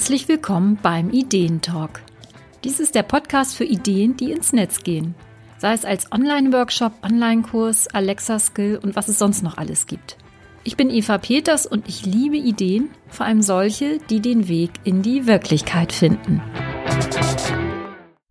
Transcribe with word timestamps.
Herzlich 0.00 0.28
willkommen 0.28 0.78
beim 0.82 1.10
Ideentalk. 1.10 2.00
Dies 2.64 2.80
ist 2.80 2.94
der 2.94 3.02
Podcast 3.02 3.54
für 3.54 3.66
Ideen, 3.66 4.16
die 4.16 4.32
ins 4.32 4.54
Netz 4.54 4.82
gehen. 4.82 5.14
Sei 5.58 5.74
es 5.74 5.84
als 5.84 6.10
Online-Workshop, 6.10 6.94
Online-Kurs, 7.02 7.86
Alexa-Skill 7.88 8.80
und 8.82 8.96
was 8.96 9.08
es 9.08 9.18
sonst 9.18 9.42
noch 9.42 9.58
alles 9.58 9.86
gibt. 9.86 10.16
Ich 10.64 10.78
bin 10.78 10.88
Eva 10.88 11.18
Peters 11.18 11.66
und 11.66 11.86
ich 11.86 12.06
liebe 12.06 12.38
Ideen, 12.38 12.88
vor 13.08 13.26
allem 13.26 13.42
solche, 13.42 13.98
die 14.08 14.20
den 14.20 14.48
Weg 14.48 14.70
in 14.84 15.02
die 15.02 15.26
Wirklichkeit 15.26 15.92
finden. 15.92 16.40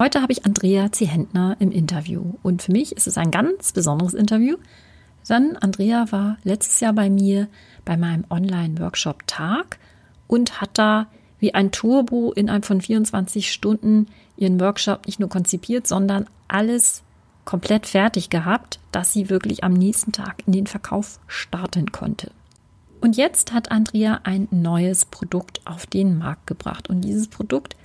Heute 0.02 0.24
habe 0.24 0.32
ich 0.32 0.48
Andrea 0.48 0.92
Zehentner 0.92 1.56
im 1.60 1.72
Interview 1.72 2.34
und 2.42 2.64
für 2.64 2.72
mich 2.72 2.94
ist 2.94 3.06
es 3.06 3.20
ein 3.20 3.30
ganz 3.30 3.74
besonderes 3.74 4.16
Interview, 4.16 4.58
denn 5.30 5.56
Andrea 5.56 6.12
war 6.12 6.38
letztes 6.44 6.80
Jahr 6.80 6.94
bei 6.94 7.12
mir 7.12 7.48
bei 7.86 7.96
meinem 7.96 8.26
Online-Workshop 8.32 9.28
Tag 9.28 9.78
und 10.26 10.62
hat 10.62 10.72
da 10.74 11.06
wie 11.40 11.54
ein 11.54 11.72
Turbo 11.72 12.32
innerhalb 12.32 12.66
von 12.66 12.82
24 12.82 13.52
Stunden 13.52 14.08
ihren 14.38 14.60
Workshop 14.60 15.06
nicht 15.06 15.20
nur 15.20 15.30
konzipiert, 15.30 15.88
sondern 15.88 16.26
alles 16.48 17.04
komplett 17.46 17.88
fertig 17.88 18.30
gehabt, 18.30 18.80
dass 18.92 19.14
sie 19.14 19.30
wirklich 19.30 19.64
am 19.64 19.74
nächsten 19.74 20.12
Tag 20.12 20.44
in 20.46 20.54
den 20.54 20.68
Verkauf 20.68 21.20
starten 21.28 21.92
konnte. 21.92 22.32
Und 23.02 23.18
jetzt 23.18 23.54
hat 23.54 23.72
Andrea 23.72 24.22
ein 24.24 24.48
neues 24.52 25.06
Produkt 25.06 25.62
auf 25.66 25.86
den 25.86 26.18
Markt 26.18 26.48
gebracht. 26.48 26.90
Und 26.90 27.02
dieses 27.02 27.28
Produkt, 27.28 27.76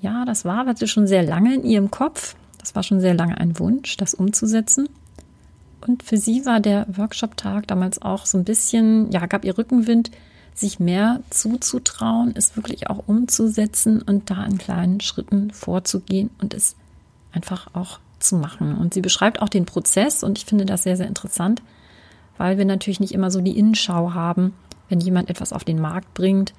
ja, 0.00 0.24
das 0.24 0.44
war 0.44 0.66
also 0.66 0.86
schon 0.86 1.06
sehr 1.06 1.22
lange 1.22 1.54
in 1.54 1.64
ihrem 1.64 1.90
Kopf. 1.90 2.34
Das 2.58 2.74
war 2.74 2.82
schon 2.82 3.00
sehr 3.00 3.14
lange 3.14 3.38
ein 3.38 3.58
Wunsch, 3.58 3.96
das 3.98 4.14
umzusetzen. 4.14 4.88
Und 5.86 6.02
für 6.02 6.16
sie 6.16 6.46
war 6.46 6.60
der 6.60 6.86
Workshop-Tag 6.88 7.66
damals 7.66 8.00
auch 8.00 8.24
so 8.24 8.38
ein 8.38 8.44
bisschen, 8.44 9.10
ja, 9.12 9.26
gab 9.26 9.44
ihr 9.44 9.58
Rückenwind, 9.58 10.10
sich 10.54 10.78
mehr 10.78 11.20
zuzutrauen, 11.30 12.32
es 12.36 12.56
wirklich 12.56 12.88
auch 12.88 13.08
umzusetzen 13.08 14.00
und 14.00 14.30
da 14.30 14.44
in 14.44 14.56
kleinen 14.56 15.00
Schritten 15.00 15.50
vorzugehen 15.50 16.30
und 16.40 16.54
es 16.54 16.76
einfach 17.32 17.74
auch 17.74 17.98
zu 18.20 18.36
machen. 18.36 18.78
Und 18.78 18.94
sie 18.94 19.00
beschreibt 19.00 19.42
auch 19.42 19.48
den 19.48 19.66
Prozess 19.66 20.22
und 20.22 20.38
ich 20.38 20.44
finde 20.44 20.64
das 20.64 20.84
sehr, 20.84 20.96
sehr 20.96 21.08
interessant, 21.08 21.60
weil 22.38 22.56
wir 22.56 22.64
natürlich 22.64 23.00
nicht 23.00 23.12
immer 23.12 23.30
so 23.30 23.40
die 23.40 23.58
Innenschau 23.58 24.14
haben, 24.14 24.54
wenn 24.88 25.00
jemand 25.00 25.28
etwas 25.28 25.52
auf 25.52 25.64
den 25.64 25.80
Markt 25.80 26.14
bringt. 26.14 26.54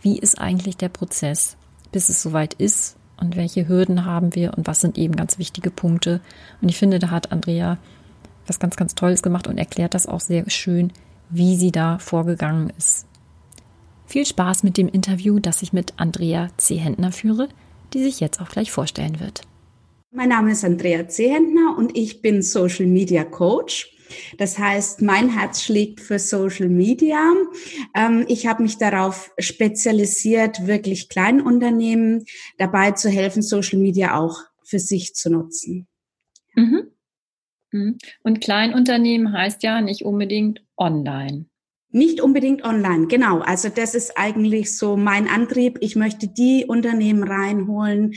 Wie 0.00 0.18
ist 0.18 0.40
eigentlich 0.40 0.76
der 0.76 0.88
Prozess, 0.88 1.56
bis 1.92 2.08
es 2.08 2.22
soweit 2.22 2.54
ist 2.54 2.96
und 3.18 3.36
welche 3.36 3.68
Hürden 3.68 4.04
haben 4.04 4.34
wir 4.34 4.54
und 4.56 4.66
was 4.66 4.80
sind 4.80 4.98
eben 4.98 5.14
ganz 5.14 5.38
wichtige 5.38 5.70
Punkte. 5.70 6.20
Und 6.60 6.68
ich 6.68 6.76
finde, 6.76 6.98
da 6.98 7.10
hat 7.10 7.30
Andrea 7.30 7.78
was 8.48 8.58
ganz, 8.58 8.74
ganz 8.74 8.96
Tolles 8.96 9.22
gemacht 9.22 9.46
und 9.46 9.58
erklärt 9.58 9.94
das 9.94 10.08
auch 10.08 10.20
sehr 10.20 10.50
schön, 10.50 10.92
wie 11.30 11.56
sie 11.56 11.70
da 11.70 11.98
vorgegangen 11.98 12.72
ist. 12.76 13.06
Viel 14.12 14.26
Spaß 14.26 14.62
mit 14.62 14.76
dem 14.76 14.88
Interview, 14.88 15.38
das 15.38 15.62
ich 15.62 15.72
mit 15.72 15.94
Andrea 15.96 16.50
Zehentner 16.58 17.12
führe, 17.12 17.48
die 17.94 18.02
sich 18.02 18.20
jetzt 18.20 18.42
auch 18.42 18.50
gleich 18.50 18.70
vorstellen 18.70 19.20
wird. 19.20 19.40
Mein 20.10 20.28
Name 20.28 20.52
ist 20.52 20.66
Andrea 20.66 21.08
Zehentner 21.08 21.78
und 21.78 21.96
ich 21.96 22.20
bin 22.20 22.42
Social 22.42 22.84
Media 22.84 23.24
Coach. 23.24 23.90
Das 24.36 24.58
heißt, 24.58 25.00
mein 25.00 25.30
Herz 25.30 25.62
schlägt 25.62 26.00
für 26.00 26.18
Social 26.18 26.68
Media. 26.68 27.32
Ähm, 27.96 28.26
ich 28.28 28.46
habe 28.46 28.62
mich 28.62 28.76
darauf 28.76 29.32
spezialisiert, 29.38 30.66
wirklich 30.66 31.08
Kleinunternehmen 31.08 32.26
dabei 32.58 32.90
zu 32.90 33.08
helfen, 33.08 33.40
Social 33.40 33.78
Media 33.78 34.18
auch 34.18 34.40
für 34.62 34.78
sich 34.78 35.14
zu 35.14 35.30
nutzen. 35.30 35.88
Mhm. 36.54 36.90
mhm. 37.70 37.96
Und 38.22 38.42
Kleinunternehmen 38.42 39.32
heißt 39.32 39.62
ja 39.62 39.80
nicht 39.80 40.04
unbedingt 40.04 40.62
online. 40.76 41.46
Nicht 41.94 42.22
unbedingt 42.22 42.64
online, 42.64 43.06
genau. 43.06 43.40
Also 43.40 43.68
das 43.68 43.94
ist 43.94 44.16
eigentlich 44.16 44.76
so 44.76 44.96
mein 44.96 45.28
Antrieb. 45.28 45.76
Ich 45.82 45.94
möchte 45.94 46.26
die 46.26 46.64
Unternehmen 46.66 47.22
reinholen, 47.22 48.14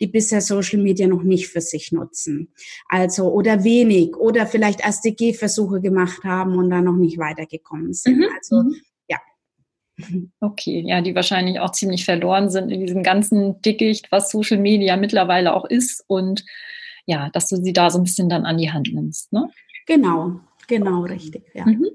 die 0.00 0.06
bisher 0.06 0.40
Social 0.40 0.80
Media 0.80 1.08
noch 1.08 1.24
nicht 1.24 1.48
für 1.48 1.60
sich 1.60 1.90
nutzen. 1.90 2.52
Also 2.88 3.32
oder 3.32 3.64
wenig 3.64 4.14
oder 4.16 4.46
vielleicht 4.46 4.80
SDG-Versuche 4.80 5.80
gemacht 5.80 6.22
haben 6.22 6.54
und 6.54 6.70
da 6.70 6.80
noch 6.80 6.96
nicht 6.96 7.18
weitergekommen 7.18 7.92
sind. 7.94 8.18
Mhm. 8.18 8.26
Also 8.36 8.62
mhm. 8.62 8.76
ja. 9.08 9.18
Okay, 10.40 10.84
ja, 10.86 11.00
die 11.00 11.16
wahrscheinlich 11.16 11.58
auch 11.58 11.72
ziemlich 11.72 12.04
verloren 12.04 12.48
sind 12.48 12.70
in 12.70 12.86
diesem 12.86 13.02
ganzen 13.02 13.60
Dickicht, 13.60 14.12
was 14.12 14.30
Social 14.30 14.58
Media 14.58 14.96
mittlerweile 14.96 15.54
auch 15.54 15.64
ist 15.64 16.04
und 16.06 16.44
ja, 17.06 17.28
dass 17.30 17.48
du 17.48 17.56
sie 17.56 17.72
da 17.72 17.90
so 17.90 17.98
ein 17.98 18.04
bisschen 18.04 18.28
dann 18.28 18.46
an 18.46 18.58
die 18.58 18.70
Hand 18.70 18.92
nimmst, 18.92 19.32
ne? 19.32 19.48
Genau, 19.86 20.40
Genau, 20.68 21.02
richtig. 21.02 21.44
Ja. 21.54 21.64
Mhm. 21.64 21.88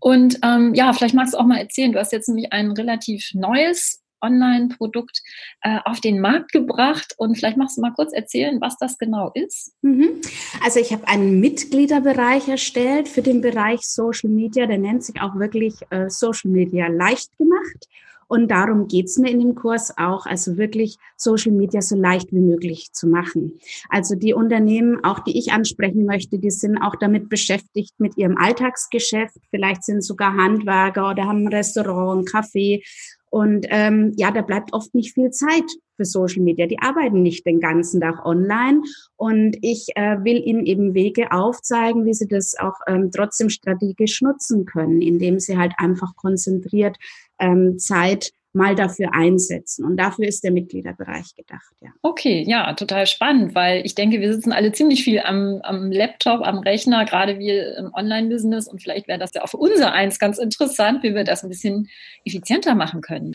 Und 0.00 0.38
ähm, 0.42 0.74
ja, 0.74 0.92
vielleicht 0.92 1.14
magst 1.14 1.34
du 1.34 1.38
auch 1.38 1.46
mal 1.46 1.58
erzählen, 1.58 1.92
du 1.92 1.98
hast 1.98 2.12
jetzt 2.12 2.28
nämlich 2.28 2.52
ein 2.52 2.72
relativ 2.72 3.30
neues 3.34 4.02
Online-Produkt 4.20 5.22
äh, 5.62 5.78
auf 5.84 6.00
den 6.00 6.20
Markt 6.20 6.52
gebracht 6.52 7.14
und 7.18 7.36
vielleicht 7.36 7.56
magst 7.56 7.76
du 7.76 7.82
mal 7.82 7.92
kurz 7.92 8.12
erzählen, 8.12 8.60
was 8.60 8.76
das 8.78 8.98
genau 8.98 9.30
ist. 9.34 9.72
Mhm. 9.82 10.20
Also 10.62 10.80
ich 10.80 10.92
habe 10.92 11.06
einen 11.06 11.40
Mitgliederbereich 11.40 12.48
erstellt 12.48 13.08
für 13.08 13.22
den 13.22 13.40
Bereich 13.40 13.82
Social 13.82 14.30
Media, 14.30 14.66
der 14.66 14.78
nennt 14.78 15.04
sich 15.04 15.20
auch 15.20 15.36
wirklich 15.38 15.74
äh, 15.90 16.10
Social 16.10 16.50
Media 16.50 16.88
leicht 16.88 17.36
gemacht. 17.38 17.88
Und 18.28 18.50
darum 18.50 18.88
geht's 18.88 19.16
mir 19.16 19.30
in 19.30 19.40
dem 19.40 19.54
Kurs 19.54 19.96
auch, 19.96 20.26
also 20.26 20.58
wirklich 20.58 20.98
Social 21.16 21.52
Media 21.52 21.80
so 21.80 21.96
leicht 21.96 22.30
wie 22.32 22.40
möglich 22.40 22.92
zu 22.92 23.08
machen. 23.08 23.58
Also 23.88 24.14
die 24.14 24.34
Unternehmen, 24.34 25.02
auch 25.02 25.20
die 25.20 25.38
ich 25.38 25.52
ansprechen 25.52 26.04
möchte, 26.04 26.38
die 26.38 26.50
sind 26.50 26.78
auch 26.78 26.94
damit 26.96 27.28
beschäftigt 27.30 27.94
mit 27.98 28.16
ihrem 28.18 28.36
Alltagsgeschäft. 28.36 29.36
Vielleicht 29.50 29.82
sind 29.84 30.04
sogar 30.04 30.36
Handwerker 30.36 31.10
oder 31.10 31.24
haben 31.24 31.44
ein 31.44 31.48
Restaurant, 31.48 32.20
ein 32.20 32.26
Café. 32.26 32.84
Und 33.30 33.66
ähm, 33.70 34.12
ja, 34.16 34.30
da 34.30 34.42
bleibt 34.42 34.72
oft 34.72 34.94
nicht 34.94 35.14
viel 35.14 35.30
Zeit 35.30 35.64
für 35.98 36.06
Social 36.06 36.42
Media. 36.42 36.66
Die 36.66 36.78
arbeiten 36.78 37.22
nicht 37.22 37.44
den 37.44 37.60
ganzen 37.60 38.00
Tag 38.00 38.24
online. 38.24 38.82
Und 39.16 39.58
ich 39.60 39.88
äh, 39.96 40.24
will 40.24 40.40
ihnen 40.42 40.64
eben 40.64 40.94
Wege 40.94 41.30
aufzeigen, 41.32 42.06
wie 42.06 42.14
sie 42.14 42.28
das 42.28 42.54
auch 42.58 42.76
ähm, 42.86 43.10
trotzdem 43.14 43.50
strategisch 43.50 44.22
nutzen 44.22 44.64
können, 44.64 45.02
indem 45.02 45.38
sie 45.38 45.58
halt 45.58 45.72
einfach 45.76 46.16
konzentriert 46.16 46.96
ähm, 47.38 47.78
Zeit 47.78 48.30
mal 48.52 48.74
dafür 48.74 49.14
einsetzen. 49.14 49.84
Und 49.84 49.96
dafür 49.96 50.26
ist 50.26 50.42
der 50.42 50.52
Mitgliederbereich 50.52 51.34
gedacht, 51.34 51.72
ja. 51.80 51.90
Okay, 52.02 52.44
ja, 52.46 52.72
total 52.74 53.06
spannend, 53.06 53.54
weil 53.54 53.84
ich 53.84 53.94
denke, 53.94 54.20
wir 54.20 54.32
sitzen 54.32 54.52
alle 54.52 54.72
ziemlich 54.72 55.04
viel 55.04 55.20
am, 55.20 55.60
am 55.62 55.92
Laptop, 55.92 56.40
am 56.40 56.58
Rechner, 56.58 57.04
gerade 57.04 57.38
wir 57.38 57.76
im 57.76 57.92
Online-Business 57.92 58.68
und 58.68 58.82
vielleicht 58.82 59.06
wäre 59.06 59.18
das 59.18 59.32
ja 59.34 59.42
auch 59.42 59.48
für 59.48 59.58
unser 59.58 59.92
eins 59.92 60.18
ganz 60.18 60.38
interessant, 60.38 61.02
wie 61.02 61.14
wir 61.14 61.24
das 61.24 61.42
ein 61.42 61.50
bisschen 61.50 61.88
effizienter 62.24 62.74
machen 62.74 63.02
können. 63.02 63.34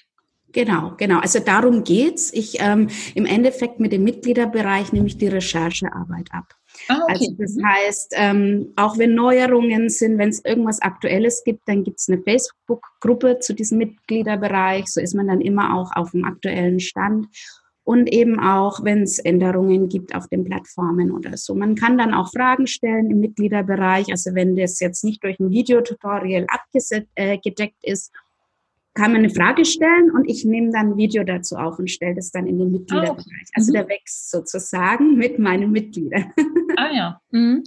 Genau, 0.54 0.94
genau. 0.98 1.20
Also 1.20 1.40
darum 1.40 1.84
geht's. 1.84 2.32
Ich 2.32 2.58
ähm, 2.60 2.88
im 3.16 3.26
Endeffekt 3.26 3.80
mit 3.80 3.92
dem 3.92 4.04
Mitgliederbereich 4.04 4.94
nehme 4.94 5.08
ich 5.08 5.18
die 5.18 5.28
Recherchearbeit 5.28 6.30
ab. 6.32 6.46
Ah, 6.88 7.00
okay. 7.04 7.14
Also 7.14 7.36
das 7.40 7.56
mhm. 7.56 7.68
heißt, 7.68 8.14
ähm, 8.18 8.74
auch 8.76 8.98
wenn 8.98 9.16
Neuerungen 9.16 9.90
sind, 9.90 10.18
wenn 10.20 10.30
es 10.30 10.46
irgendwas 10.46 10.82
Aktuelles 10.82 11.44
gibt, 11.44 11.68
dann 11.68 11.84
gibt 11.84 12.00
es 12.00 12.08
eine 12.08 12.22
Facebook-Gruppe 12.22 13.40
zu 13.40 13.54
diesem 13.54 13.80
Mitgliederbereich. 13.80 14.86
So 14.88 15.02
ist 15.02 15.16
man 15.16 15.28
dann 15.28 15.42
immer 15.42 15.76
auch 15.76 15.92
auf 15.96 16.12
dem 16.12 16.24
aktuellen 16.24 16.80
Stand. 16.80 17.28
Und 17.86 18.10
eben 18.14 18.40
auch, 18.40 18.82
wenn 18.84 19.02
es 19.02 19.20
Änderungen 19.20 19.90
gibt 19.90 20.16
auf 20.16 20.30
den 20.30 20.46
Plattformen 20.46 21.12
oder 21.12 21.36
so. 21.36 21.54
Man 21.54 21.76
kann 21.76 21.98
dann 21.98 22.14
auch 22.14 22.32
Fragen 22.32 22.66
stellen 22.66 23.12
im 23.12 23.20
Mitgliederbereich. 23.20 24.10
Also 24.10 24.34
wenn 24.36 24.56
das 24.56 24.80
jetzt 24.80 25.04
nicht 25.04 25.22
durch 25.22 25.38
ein 25.40 25.50
Videotutorial 25.50 26.46
abgedeckt 26.48 27.04
äh, 27.16 27.92
ist, 27.92 28.14
kann 28.94 29.12
man 29.12 29.22
eine 29.22 29.30
Frage 29.30 29.66
stellen 29.66 30.12
und 30.12 30.30
ich 30.30 30.46
nehme 30.46 30.72
dann 30.72 30.92
ein 30.92 30.98
Video 30.98 31.24
dazu 31.24 31.56
auf 31.56 31.80
und 31.80 31.90
stelle 31.90 32.16
das 32.16 32.32
dann 32.32 32.46
in 32.46 32.60
den 32.60 32.72
Mitgliederbereich. 32.72 33.26
Oh. 33.26 33.52
Also 33.56 33.72
mhm. 33.72 33.74
der 33.74 33.90
wächst 33.90 34.30
sozusagen 34.30 35.16
mit 35.16 35.40
meinen 35.40 35.72
Mitgliedern. 35.72 36.32
Ah 36.78 36.92
ja. 36.94 37.22
Mhm. 37.32 37.64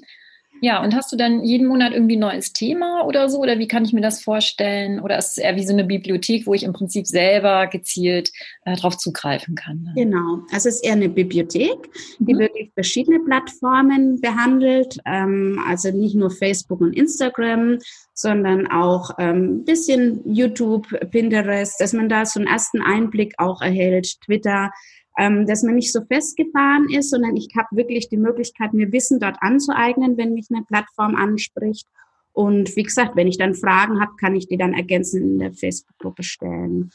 Ja, 0.60 0.82
und 0.82 0.94
hast 0.94 1.12
du 1.12 1.16
dann 1.16 1.44
jeden 1.44 1.66
Monat 1.66 1.92
irgendwie 1.92 2.16
ein 2.16 2.20
neues 2.20 2.52
Thema 2.52 3.04
oder 3.06 3.28
so? 3.28 3.38
Oder 3.38 3.58
wie 3.58 3.68
kann 3.68 3.84
ich 3.84 3.92
mir 3.92 4.00
das 4.00 4.22
vorstellen? 4.22 5.00
Oder 5.00 5.18
ist 5.18 5.32
es 5.32 5.38
eher 5.38 5.56
wie 5.56 5.66
so 5.66 5.72
eine 5.72 5.84
Bibliothek, 5.84 6.46
wo 6.46 6.54
ich 6.54 6.62
im 6.62 6.72
Prinzip 6.72 7.06
selber 7.06 7.66
gezielt 7.66 8.32
äh, 8.64 8.76
darauf 8.76 8.96
zugreifen 8.96 9.54
kann? 9.54 9.92
Genau, 9.94 10.40
also 10.52 10.68
es 10.68 10.76
ist 10.76 10.84
eher 10.84 10.92
eine 10.92 11.08
Bibliothek, 11.08 11.76
die 12.18 12.34
mhm. 12.34 12.38
wirklich 12.38 12.70
verschiedene 12.74 13.20
Plattformen 13.20 14.20
behandelt. 14.20 14.98
Ähm, 15.04 15.60
also 15.66 15.90
nicht 15.90 16.14
nur 16.14 16.30
Facebook 16.30 16.80
und 16.80 16.94
Instagram, 16.94 17.78
sondern 18.14 18.66
auch 18.66 19.10
ein 19.10 19.36
ähm, 19.36 19.64
bisschen 19.64 20.22
YouTube, 20.24 20.88
Pinterest, 21.10 21.80
dass 21.80 21.92
man 21.92 22.08
da 22.08 22.24
so 22.24 22.40
einen 22.40 22.48
ersten 22.48 22.80
Einblick 22.80 23.34
auch 23.38 23.60
erhält, 23.60 24.20
Twitter 24.24 24.70
ähm, 25.18 25.46
dass 25.46 25.62
man 25.62 25.74
nicht 25.74 25.92
so 25.92 26.00
festgefahren 26.04 26.88
ist, 26.90 27.10
sondern 27.10 27.36
ich 27.36 27.48
habe 27.56 27.68
wirklich 27.72 28.08
die 28.08 28.16
Möglichkeit, 28.16 28.74
mir 28.74 28.92
Wissen 28.92 29.20
dort 29.20 29.36
anzueignen, 29.40 30.16
wenn 30.16 30.34
mich 30.34 30.46
eine 30.50 30.64
Plattform 30.64 31.14
anspricht. 31.14 31.86
Und 32.32 32.76
wie 32.76 32.82
gesagt, 32.82 33.16
wenn 33.16 33.28
ich 33.28 33.38
dann 33.38 33.54
Fragen 33.54 34.00
habe, 34.00 34.12
kann 34.20 34.36
ich 34.36 34.46
die 34.46 34.58
dann 34.58 34.74
ergänzend 34.74 35.22
in 35.24 35.38
der 35.38 35.54
Facebook-Gruppe 35.54 36.22
stellen. 36.22 36.90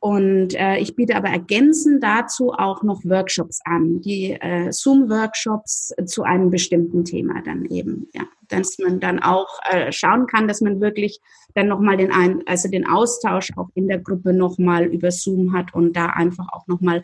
Und 0.00 0.54
äh, 0.54 0.78
ich 0.78 0.96
biete 0.96 1.14
aber 1.14 1.28
ergänzend 1.28 2.02
dazu 2.02 2.50
auch 2.50 2.82
noch 2.82 3.04
Workshops 3.04 3.60
an, 3.64 4.00
die 4.00 4.32
äh, 4.32 4.72
Zoom-Workshops 4.72 5.94
zu 6.06 6.24
einem 6.24 6.50
bestimmten 6.50 7.04
Thema 7.04 7.40
dann 7.40 7.66
eben, 7.66 8.08
ja, 8.12 8.24
dass 8.48 8.78
man 8.80 8.98
dann 8.98 9.20
auch 9.20 9.60
äh, 9.70 9.92
schauen 9.92 10.26
kann, 10.26 10.48
dass 10.48 10.60
man 10.60 10.80
wirklich 10.80 11.20
dann 11.54 11.68
nochmal 11.68 11.96
den 11.96 12.10
ein, 12.10 12.42
also 12.46 12.68
den 12.68 12.84
Austausch 12.84 13.50
auch 13.56 13.68
in 13.74 13.86
der 13.86 14.00
Gruppe 14.00 14.32
nochmal 14.32 14.86
über 14.86 15.12
Zoom 15.12 15.52
hat 15.52 15.72
und 15.72 15.96
da 15.96 16.06
einfach 16.06 16.48
auch 16.52 16.66
nochmal 16.66 17.02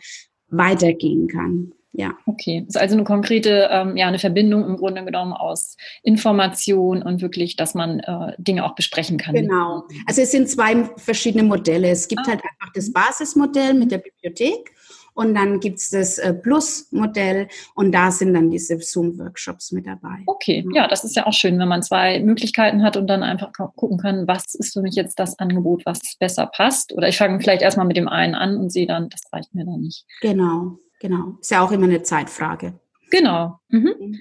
weitergehen 0.49 1.27
kann. 1.27 1.73
Ja. 1.91 2.13
Okay, 2.27 2.63
das 2.65 2.75
ist 2.75 2.81
also 2.81 2.95
eine 2.95 3.03
konkrete, 3.03 3.67
ähm, 3.71 3.97
ja, 3.97 4.07
eine 4.07 4.19
Verbindung 4.19 4.63
im 4.65 4.77
Grunde 4.77 5.03
genommen 5.03 5.33
aus 5.33 5.75
Information 6.03 7.01
und 7.01 7.21
wirklich, 7.21 7.55
dass 7.55 7.73
man 7.73 7.99
äh, 7.99 8.33
Dinge 8.37 8.63
auch 8.63 8.75
besprechen 8.75 9.17
kann. 9.17 9.33
Genau. 9.33 9.83
Also 10.05 10.21
es 10.21 10.31
sind 10.31 10.47
zwei 10.49 10.85
verschiedene 10.97 11.43
Modelle. 11.43 11.89
Es 11.89 12.07
gibt 12.07 12.21
ah. 12.25 12.29
halt 12.29 12.41
einfach 12.43 12.71
das 12.73 12.93
Basismodell 12.93 13.73
mit 13.73 13.91
der 13.91 13.97
Bibliothek 13.97 14.71
und 15.19 15.35
dann 15.35 15.59
gibt 15.59 15.79
es 15.79 15.89
das 15.89 16.17
äh, 16.17 16.33
Plus-Modell 16.33 17.49
und 17.75 17.91
da 17.91 18.09
sind 18.09 18.33
dann 18.33 18.49
diese 18.49 18.79
Zoom-Workshops 18.79 19.73
mit 19.73 19.85
dabei. 19.85 20.23
Okay, 20.27 20.65
ja, 20.73 20.87
das 20.87 21.03
ist 21.03 21.17
ja 21.17 21.27
auch 21.27 21.33
schön, 21.33 21.59
wenn 21.59 21.67
man 21.67 21.83
zwei 21.83 22.21
Möglichkeiten 22.21 22.83
hat 22.83 22.95
und 22.95 23.07
dann 23.07 23.21
einfach 23.21 23.51
gucken 23.51 23.97
kann, 23.97 24.29
was 24.29 24.55
ist 24.55 24.71
für 24.71 24.81
mich 24.81 24.95
jetzt 24.95 25.19
das 25.19 25.37
Angebot, 25.37 25.85
was 25.85 25.99
besser 26.19 26.47
passt. 26.47 26.93
Oder 26.93 27.09
ich 27.09 27.17
fange 27.17 27.41
vielleicht 27.41 27.61
erstmal 27.61 27.85
mit 27.85 27.97
dem 27.97 28.07
einen 28.07 28.33
an 28.33 28.55
und 28.55 28.71
sehe 28.71 28.87
dann, 28.87 29.09
das 29.09 29.19
reicht 29.33 29.53
mir 29.53 29.65
dann 29.65 29.81
nicht. 29.81 30.05
Genau. 30.21 30.79
Genau. 31.01 31.37
Ist 31.41 31.51
ja 31.51 31.65
auch 31.65 31.73
immer 31.73 31.85
eine 31.87 32.01
Zeitfrage. 32.01 32.79
Genau. 33.11 33.59
Mhm. 33.67 34.19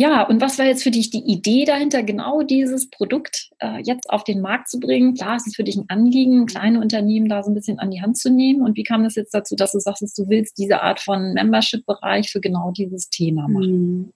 Ja, 0.00 0.22
und 0.22 0.40
was 0.40 0.58
war 0.58 0.64
jetzt 0.64 0.82
für 0.82 0.90
dich 0.90 1.10
die 1.10 1.30
Idee 1.30 1.66
dahinter, 1.66 2.02
genau 2.02 2.40
dieses 2.40 2.88
Produkt 2.88 3.50
äh, 3.58 3.82
jetzt 3.82 4.08
auf 4.08 4.24
den 4.24 4.40
Markt 4.40 4.70
zu 4.70 4.80
bringen? 4.80 5.12
Klar, 5.12 5.36
es 5.36 5.46
ist 5.46 5.56
für 5.56 5.62
dich 5.62 5.76
ein 5.76 5.84
Anliegen, 5.88 6.46
kleine 6.46 6.80
Unternehmen 6.80 7.28
da 7.28 7.42
so 7.42 7.50
ein 7.50 7.54
bisschen 7.54 7.78
an 7.78 7.90
die 7.90 8.00
Hand 8.00 8.16
zu 8.16 8.30
nehmen. 8.30 8.62
Und 8.62 8.78
wie 8.78 8.82
kam 8.82 9.04
das 9.04 9.14
jetzt 9.14 9.34
dazu, 9.34 9.56
dass 9.56 9.72
du 9.72 9.78
sagst, 9.78 10.00
dass 10.00 10.14
du 10.14 10.26
willst 10.30 10.56
diese 10.56 10.80
Art 10.80 11.00
von 11.00 11.34
Membership-Bereich 11.34 12.32
für 12.32 12.40
genau 12.40 12.70
dieses 12.70 13.10
Thema 13.10 13.46
machen? 13.46 13.72
Mhm. 13.72 14.12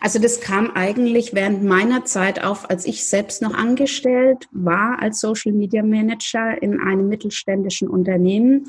Also 0.00 0.20
das 0.20 0.40
kam 0.40 0.70
eigentlich 0.70 1.34
während 1.34 1.64
meiner 1.64 2.04
Zeit 2.04 2.44
auf, 2.44 2.70
als 2.70 2.86
ich 2.86 3.04
selbst 3.04 3.42
noch 3.42 3.54
angestellt 3.54 4.46
war 4.52 5.02
als 5.02 5.18
Social 5.18 5.50
Media 5.50 5.82
Manager 5.82 6.62
in 6.62 6.80
einem 6.80 7.08
mittelständischen 7.08 7.88
Unternehmen. 7.88 8.68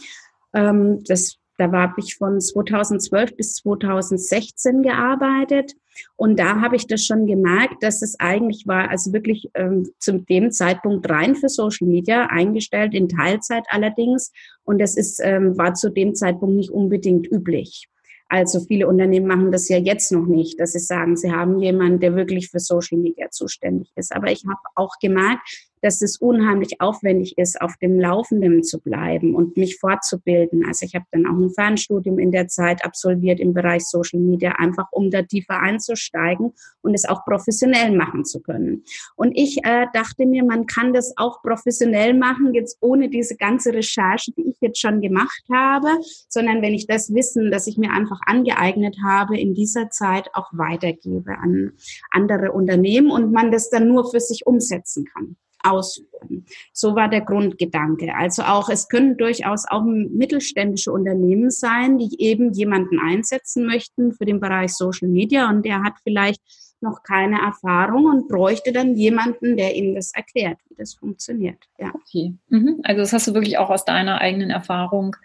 Ähm, 0.56 1.04
das 1.04 1.38
da 1.58 1.72
habe 1.72 1.96
ich 1.98 2.16
von 2.16 2.40
2012 2.42 3.36
bis 3.36 3.56
2016 3.56 4.84
gearbeitet. 4.84 5.74
Und 6.18 6.38
da 6.38 6.60
habe 6.60 6.76
ich 6.76 6.88
das 6.88 7.06
schon 7.06 7.26
gemerkt, 7.26 7.82
dass 7.82 8.02
es 8.02 8.20
eigentlich 8.20 8.68
war, 8.68 8.90
also 8.90 9.14
wirklich 9.14 9.50
ähm, 9.54 9.90
zu 10.00 10.20
dem 10.20 10.52
Zeitpunkt 10.52 11.10
rein 11.10 11.36
für 11.36 11.48
Social 11.48 11.88
Media 11.88 12.26
eingestellt, 12.26 12.94
in 12.94 13.08
Teilzeit 13.08 13.64
allerdings. 13.70 14.34
Und 14.66 14.80
das 14.80 14.98
ist, 14.98 15.22
ähm, 15.24 15.58
war 15.58 15.74
zu 15.74 15.90
dem 15.90 16.14
Zeitpunkt 16.14 16.58
nicht 16.58 16.70
unbedingt 16.72 17.32
üblich. 17.32 17.88
Also 18.28 18.60
viele 18.60 18.88
Unternehmen 18.88 19.28
machen 19.28 19.52
das 19.52 19.70
ja 19.70 19.78
jetzt 19.78 20.12
noch 20.12 20.26
nicht, 20.26 20.60
dass 20.60 20.74
sie 20.74 20.80
sagen, 20.80 21.16
sie 21.16 21.32
haben 21.32 21.60
jemanden, 21.60 22.00
der 22.00 22.16
wirklich 22.16 22.50
für 22.50 22.60
Social 22.60 22.98
Media 22.98 23.30
zuständig 23.30 23.92
ist. 23.96 24.14
Aber 24.14 24.32
ich 24.32 24.44
habe 24.46 24.60
auch 24.74 24.96
gemerkt, 25.00 25.48
dass 25.86 26.02
es 26.02 26.18
unheimlich 26.18 26.82
aufwendig 26.82 27.38
ist, 27.38 27.62
auf 27.62 27.78
dem 27.78 28.00
Laufenden 28.00 28.64
zu 28.64 28.80
bleiben 28.82 29.36
und 29.36 29.56
mich 29.56 29.78
fortzubilden. 29.78 30.66
Also 30.66 30.84
ich 30.84 30.96
habe 30.96 31.06
dann 31.12 31.28
auch 31.28 31.38
ein 31.38 31.52
Fernstudium 31.52 32.18
in 32.18 32.32
der 32.32 32.48
Zeit 32.48 32.84
absolviert 32.84 33.40
im 33.40 33.54
Bereich 33.54 33.86
Social 33.86 34.20
Media, 34.20 34.54
einfach 34.54 34.88
um 34.92 35.12
da 35.12 35.22
tiefer 35.22 35.60
einzusteigen 35.60 36.54
und 36.82 36.96
es 36.96 37.06
auch 37.06 37.24
professionell 37.24 37.96
machen 37.96 38.26
zu 38.26 38.42
können. 38.42 38.84
Und 39.16 39.34
ich 39.38 39.64
äh, 39.64 39.86
dachte 39.94 40.26
mir, 40.26 40.44
man 40.44 40.66
kann 40.66 40.92
das 40.92 41.14
auch 41.18 41.44
professionell 41.44 42.16
machen, 42.16 42.56
jetzt 42.56 42.78
ohne 42.82 43.08
diese 43.08 43.36
ganze 43.36 43.72
Recherche, 43.72 44.32
die 44.32 44.50
ich 44.50 44.58
jetzt 44.62 44.82
schon 44.82 45.02
gemacht 45.02 45.44
habe, 45.54 45.90
sondern 46.30 46.64
wenn 46.64 46.74
ich 46.74 46.88
das 46.88 47.14
Wissen, 47.14 47.52
das 47.52 47.68
ich 47.68 47.78
mir 47.78 47.92
einfach 47.92 48.22
angeeignet 48.26 48.98
habe, 49.06 49.38
in 49.38 49.54
dieser 49.54 49.92
Zeit 49.92 50.32
auch 50.34 50.50
weitergebe 50.52 51.38
an 51.38 51.74
andere 52.10 52.54
Unternehmen 52.54 53.12
und 53.12 53.32
man 53.32 53.52
das 53.52 53.70
dann 53.70 53.88
nur 53.88 54.10
für 54.10 54.20
sich 54.20 54.48
umsetzen 54.48 55.06
kann 55.06 55.38
ausführen. 55.66 56.46
So 56.74 56.96
war 56.96 57.10
der 57.10 57.22
Grundgedanke. 57.22 58.14
Also 58.16 58.44
auch, 58.44 58.70
es 58.70 58.88
können 58.88 59.18
durchaus 59.18 59.66
auch 59.68 59.84
mittelständische 59.84 60.92
Unternehmen 60.92 61.52
sein, 61.52 61.98
die 61.98 62.16
eben 62.20 62.54
jemanden 62.54 63.00
einsetzen 63.00 63.66
möchten 63.66 64.14
für 64.14 64.26
den 64.26 64.40
Bereich 64.40 64.74
Social 64.74 65.08
Media 65.08 65.50
und 65.50 65.66
der 65.66 65.84
hat 65.84 65.94
vielleicht 66.04 66.42
noch 66.82 67.04
keine 67.04 67.42
Erfahrung 67.42 68.06
und 68.06 68.28
bräuchte 68.28 68.72
dann 68.72 68.96
jemanden, 68.96 69.58
der 69.58 69.76
ihm 69.76 69.96
das 69.96 70.14
erklärt, 70.14 70.60
wie 70.70 70.76
das 70.76 70.94
funktioniert. 70.94 71.58
Ja. 71.80 71.92
Okay. 71.94 72.34
Mhm. 72.50 72.82
Also 72.84 73.02
das 73.02 73.14
hast 73.14 73.28
du 73.28 73.34
wirklich 73.34 73.58
auch 73.58 73.70
aus 73.70 73.86
deiner 73.86 74.22
eigenen 74.22 74.50
Erfahrung 74.50 75.16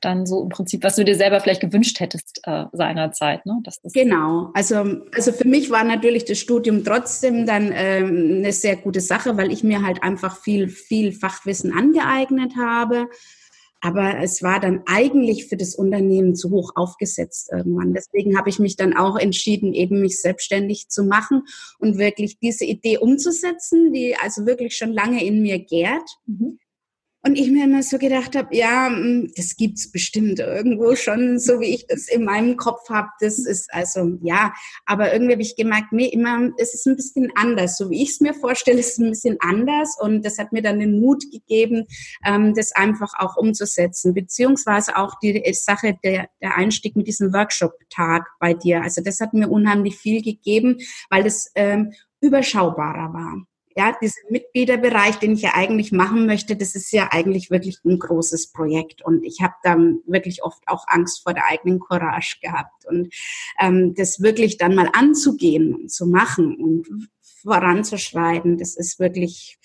dann 0.00 0.26
so 0.26 0.42
im 0.42 0.48
Prinzip, 0.48 0.82
was 0.82 0.96
du 0.96 1.04
dir 1.04 1.16
selber 1.16 1.40
vielleicht 1.40 1.60
gewünscht 1.60 2.00
hättest 2.00 2.40
äh, 2.44 2.64
seinerzeit. 2.72 3.44
Ne? 3.46 3.60
Das 3.62 3.80
genau, 3.92 4.50
also, 4.54 4.76
also 5.14 5.32
für 5.32 5.46
mich 5.46 5.70
war 5.70 5.84
natürlich 5.84 6.24
das 6.24 6.38
Studium 6.38 6.84
trotzdem 6.84 7.46
dann 7.46 7.72
ähm, 7.74 8.36
eine 8.38 8.52
sehr 8.52 8.76
gute 8.76 9.00
Sache, 9.00 9.36
weil 9.36 9.52
ich 9.52 9.62
mir 9.62 9.82
halt 9.82 10.02
einfach 10.02 10.40
viel, 10.40 10.68
viel 10.68 11.12
Fachwissen 11.12 11.72
angeeignet 11.72 12.54
habe. 12.56 13.08
Aber 13.82 14.18
es 14.18 14.42
war 14.42 14.60
dann 14.60 14.82
eigentlich 14.86 15.46
für 15.46 15.56
das 15.56 15.74
Unternehmen 15.74 16.34
zu 16.34 16.50
hoch 16.50 16.72
aufgesetzt 16.74 17.48
irgendwann. 17.50 17.94
Deswegen 17.94 18.36
habe 18.36 18.50
ich 18.50 18.58
mich 18.58 18.76
dann 18.76 18.94
auch 18.94 19.16
entschieden, 19.16 19.72
eben 19.72 20.00
mich 20.00 20.20
selbstständig 20.20 20.88
zu 20.88 21.04
machen 21.04 21.44
und 21.78 21.96
wirklich 21.96 22.38
diese 22.38 22.66
Idee 22.66 22.98
umzusetzen, 22.98 23.92
die 23.92 24.16
also 24.16 24.44
wirklich 24.44 24.76
schon 24.76 24.92
lange 24.92 25.24
in 25.24 25.40
mir 25.40 25.58
gärt. 25.58 26.08
Mhm. 26.26 26.58
Und 27.22 27.36
ich 27.36 27.50
mir 27.50 27.64
immer 27.64 27.82
so 27.82 27.98
gedacht 27.98 28.34
habe, 28.34 28.56
ja, 28.56 28.88
hm, 28.88 29.30
das 29.36 29.56
gibt's 29.56 29.92
bestimmt 29.92 30.38
irgendwo 30.38 30.94
schon, 30.96 31.38
so 31.38 31.60
wie 31.60 31.74
ich 31.74 31.86
das 31.86 32.08
in 32.08 32.24
meinem 32.24 32.56
Kopf 32.56 32.88
habe. 32.88 33.08
Das 33.20 33.38
ist 33.38 33.72
also, 33.74 34.18
ja, 34.22 34.54
aber 34.86 35.12
irgendwie 35.12 35.32
habe 35.32 35.42
ich 35.42 35.54
gemerkt, 35.54 35.92
nee, 35.92 36.06
immer, 36.06 36.50
es 36.56 36.72
ist 36.72 36.86
ein 36.86 36.96
bisschen 36.96 37.30
anders. 37.34 37.76
So 37.76 37.90
wie 37.90 38.02
ich 38.02 38.10
es 38.10 38.20
mir 38.20 38.32
vorstelle, 38.32 38.80
ist 38.80 38.92
es 38.92 38.98
ein 38.98 39.10
bisschen 39.10 39.36
anders. 39.40 39.98
Und 40.00 40.24
das 40.24 40.38
hat 40.38 40.52
mir 40.52 40.62
dann 40.62 40.80
den 40.80 40.98
Mut 40.98 41.24
gegeben, 41.30 41.86
ähm, 42.24 42.54
das 42.54 42.72
einfach 42.72 43.12
auch 43.18 43.36
umzusetzen. 43.36 44.14
Beziehungsweise 44.14 44.96
auch 44.96 45.18
die 45.22 45.42
Sache, 45.52 45.98
der, 46.02 46.30
der 46.40 46.56
Einstieg 46.56 46.96
mit 46.96 47.06
diesem 47.06 47.34
Workshop-Tag 47.34 48.28
bei 48.38 48.54
dir. 48.54 48.82
Also 48.82 49.02
das 49.02 49.20
hat 49.20 49.34
mir 49.34 49.50
unheimlich 49.50 49.96
viel 49.96 50.22
gegeben, 50.22 50.78
weil 51.10 51.26
es 51.26 51.50
ähm, 51.54 51.92
überschaubarer 52.22 53.12
war. 53.12 53.44
Ja, 53.76 53.96
dieser 54.02 54.20
Mitgliederbereich, 54.28 55.16
den 55.20 55.32
ich 55.32 55.42
ja 55.42 55.54
eigentlich 55.54 55.92
machen 55.92 56.26
möchte, 56.26 56.56
das 56.56 56.74
ist 56.74 56.90
ja 56.90 57.08
eigentlich 57.12 57.50
wirklich 57.50 57.78
ein 57.84 58.00
großes 58.00 58.52
Projekt. 58.52 59.02
Und 59.02 59.24
ich 59.24 59.40
habe 59.40 59.54
dann 59.62 60.00
wirklich 60.06 60.42
oft 60.42 60.62
auch 60.66 60.84
Angst 60.88 61.22
vor 61.22 61.34
der 61.34 61.46
eigenen 61.46 61.78
Courage 61.78 62.38
gehabt. 62.42 62.84
Und 62.86 63.14
ähm, 63.60 63.94
das 63.94 64.20
wirklich 64.20 64.56
dann 64.58 64.74
mal 64.74 64.90
anzugehen 64.92 65.74
und 65.74 65.90
zu 65.90 66.06
machen 66.06 66.56
und 66.56 67.08
voranzuschreiten, 67.42 68.58
das 68.58 68.76
ist 68.76 68.98
wirklich, 68.98 69.58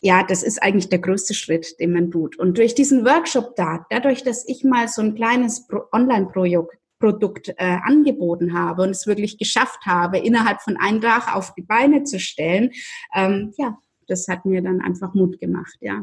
ja, 0.00 0.22
das 0.22 0.42
ist 0.42 0.62
eigentlich 0.62 0.88
der 0.88 0.98
größte 0.98 1.34
Schritt, 1.34 1.78
den 1.78 1.92
man 1.92 2.10
tut. 2.10 2.38
Und 2.38 2.56
durch 2.58 2.74
diesen 2.74 3.04
Workshop 3.04 3.54
da, 3.56 3.86
dadurch, 3.90 4.22
dass 4.22 4.48
ich 4.48 4.64
mal 4.64 4.88
so 4.88 5.02
ein 5.02 5.14
kleines 5.14 5.66
Online-Projekt 5.92 6.78
Produkt 6.98 7.48
äh, 7.48 7.78
angeboten 7.84 8.58
habe 8.58 8.82
und 8.82 8.90
es 8.90 9.06
wirklich 9.06 9.38
geschafft 9.38 9.86
habe, 9.86 10.18
innerhalb 10.18 10.60
von 10.62 10.76
einem 10.76 11.00
Tag 11.00 11.34
auf 11.34 11.54
die 11.54 11.62
Beine 11.62 12.04
zu 12.04 12.18
stellen, 12.18 12.70
ähm, 13.14 13.52
ja, 13.58 13.78
das 14.08 14.28
hat 14.28 14.44
mir 14.44 14.62
dann 14.62 14.80
einfach 14.80 15.14
Mut 15.14 15.40
gemacht, 15.40 15.76
ja. 15.80 16.02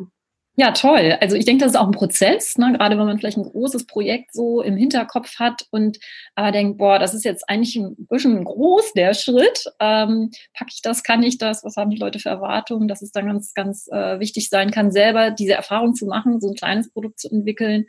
Ja, 0.56 0.72
toll. 0.72 1.18
Also 1.20 1.36
ich 1.36 1.46
denke, 1.46 1.64
das 1.64 1.74
ist 1.74 1.80
auch 1.80 1.88
ein 1.88 1.94
Prozess, 1.94 2.60
ne? 2.60 2.74
gerade 2.74 2.96
wenn 2.96 3.08
man 3.08 3.18
vielleicht 3.18 3.38
ein 3.38 3.44
großes 3.44 3.88
Projekt 3.88 4.36
so 4.36 4.62
im 4.62 4.78
Hinterkopf 4.78 5.40
hat 5.40 5.66
und 5.72 5.98
aber 6.36 6.52
denkt, 6.52 6.78
boah, 6.78 7.00
das 7.00 7.16
ist 7.16 7.26
jetzt 7.26 7.50
eigentlich 7.50 7.76
ein 7.76 7.96
bisschen 8.08 8.44
groß, 8.44 8.94
der 8.94 9.16
Schritt. 9.16 9.66
Ähm, 9.80 10.30
packe 10.54 10.70
ich 10.72 10.84
das, 10.84 11.02
kann 11.02 11.24
ich 11.24 11.40
das, 11.40 11.64
was 11.64 11.76
haben 11.76 11.90
die 11.90 11.98
Leute 11.98 12.20
für 12.20 12.30
Erwartungen, 12.30 12.88
dass 12.88 13.02
es 13.02 13.12
dann 13.12 13.26
ganz, 13.26 13.56
ganz 13.56 13.88
äh, 13.92 14.20
wichtig 14.20 14.50
sein 14.50 14.70
kann, 14.70 14.92
selber 14.92 15.32
diese 15.32 15.54
Erfahrung 15.54 15.96
zu 15.96 16.06
machen, 16.06 16.40
so 16.40 16.50
ein 16.50 16.56
kleines 16.56 16.92
Produkt 16.92 17.20
zu 17.20 17.32
entwickeln, 17.32 17.86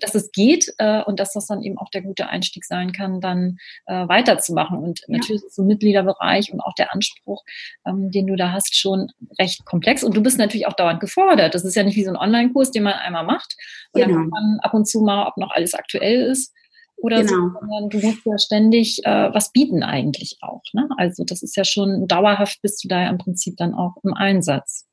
dass 0.00 0.14
es 0.14 0.30
geht 0.32 0.72
äh, 0.78 1.02
und 1.02 1.20
dass 1.20 1.32
das 1.32 1.46
dann 1.46 1.62
eben 1.62 1.78
auch 1.78 1.90
der 1.90 2.02
gute 2.02 2.28
Einstieg 2.28 2.64
sein 2.64 2.92
kann, 2.92 3.20
dann 3.20 3.58
äh, 3.86 4.08
weiterzumachen. 4.08 4.78
Und 4.78 5.00
ja. 5.00 5.16
natürlich 5.16 5.42
ist 5.42 5.56
so 5.56 5.62
ein 5.62 5.68
Mitgliederbereich 5.68 6.52
und 6.52 6.60
auch 6.60 6.74
der 6.74 6.92
Anspruch, 6.92 7.44
ähm, 7.86 8.10
den 8.10 8.26
du 8.26 8.36
da 8.36 8.52
hast, 8.52 8.76
schon 8.76 9.10
recht 9.38 9.64
komplex. 9.64 10.04
Und 10.04 10.16
du 10.16 10.22
bist 10.22 10.38
natürlich 10.38 10.66
auch 10.66 10.74
dauernd 10.74 11.00
gefordert. 11.00 11.54
Das 11.54 11.64
ist 11.64 11.74
ja 11.74 11.82
nicht 11.82 11.96
wie 11.96 12.04
so 12.04 12.10
ein 12.10 12.16
Online-Kurs, 12.16 12.70
den 12.70 12.84
man 12.84 12.94
einmal 12.94 13.24
macht 13.24 13.56
und 13.92 14.02
genau. 14.02 14.14
dann 14.14 14.28
man 14.28 14.58
ab 14.60 14.74
und 14.74 14.86
zu 14.88 15.00
mal, 15.00 15.26
ob 15.26 15.36
noch 15.36 15.50
alles 15.52 15.74
aktuell 15.74 16.22
ist 16.30 16.54
oder 17.00 17.22
genau. 17.22 17.30
so, 17.30 17.60
sondern 17.60 17.90
du 17.90 17.98
musst 17.98 18.26
ja 18.26 18.38
ständig 18.38 19.04
äh, 19.04 19.32
was 19.32 19.52
bieten 19.52 19.82
eigentlich 19.82 20.38
auch. 20.40 20.62
Ne? 20.72 20.88
Also 20.98 21.24
das 21.24 21.42
ist 21.42 21.56
ja 21.56 21.64
schon 21.64 22.06
dauerhaft 22.06 22.60
bist 22.62 22.84
du 22.84 22.88
da 22.88 23.02
ja 23.02 23.10
im 23.10 23.18
Prinzip 23.18 23.56
dann 23.56 23.74
auch 23.74 23.96
im 24.02 24.14
Einsatz. 24.14 24.86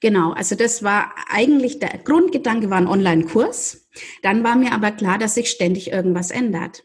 Genau, 0.00 0.32
also 0.32 0.54
das 0.54 0.82
war 0.82 1.14
eigentlich 1.28 1.78
der 1.78 1.98
Grundgedanke 1.98 2.70
war 2.70 2.78
ein 2.78 2.86
Online-Kurs. 2.86 3.88
Dann 4.22 4.44
war 4.44 4.56
mir 4.56 4.72
aber 4.72 4.90
klar, 4.90 5.18
dass 5.18 5.34
sich 5.34 5.50
ständig 5.50 5.92
irgendwas 5.92 6.30
ändert. 6.30 6.84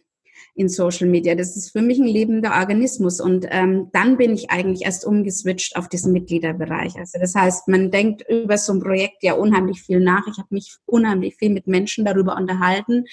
in 0.58 0.70
Social 0.70 1.08
Media. 1.08 1.36
Das 1.36 1.56
ist 1.56 1.72
für 1.72 1.84
mich 1.84 2.00
ein 2.00 2.08
lebender 2.08 2.56
Organismus. 2.60 3.22
Und 3.22 3.46
ähm, 3.52 3.90
dann 3.94 4.18
bin 4.18 4.34
ich 4.34 4.50
eigentlich 4.50 4.86
erst 4.86 5.06
umgeswitcht 5.06 5.76
auf 5.76 5.88
diesen 5.88 6.12
Mitgliederbereich. 6.12 6.98
Also 6.98 7.20
das 7.20 7.36
heißt, 7.36 7.68
man 7.68 7.92
denkt 7.92 8.24
über 8.28 8.58
so 8.58 8.74
ein 8.74 8.80
Projekt 8.80 9.22
ja 9.22 9.34
unheimlich 9.34 9.84
viel 9.84 10.00
nach. 10.00 10.26
Ich 10.28 10.40
habe 10.40 10.48
mich 10.50 10.76
unheimlich 10.86 11.36
viel 11.36 11.52
mit 11.52 11.68
Menschen 11.68 12.06
darüber 12.06 12.36
unterhalten, 12.36 13.06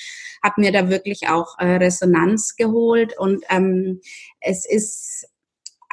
habe 0.42 0.60
mir 0.60 0.72
da 0.72 0.88
wirklich 0.88 1.28
auch 1.28 1.58
äh, 1.58 1.76
Resonanz 1.76 2.56
geholt. 2.56 3.16
Und 3.18 3.44
ähm, 3.50 4.00
es 4.40 4.64
ist 4.66 5.28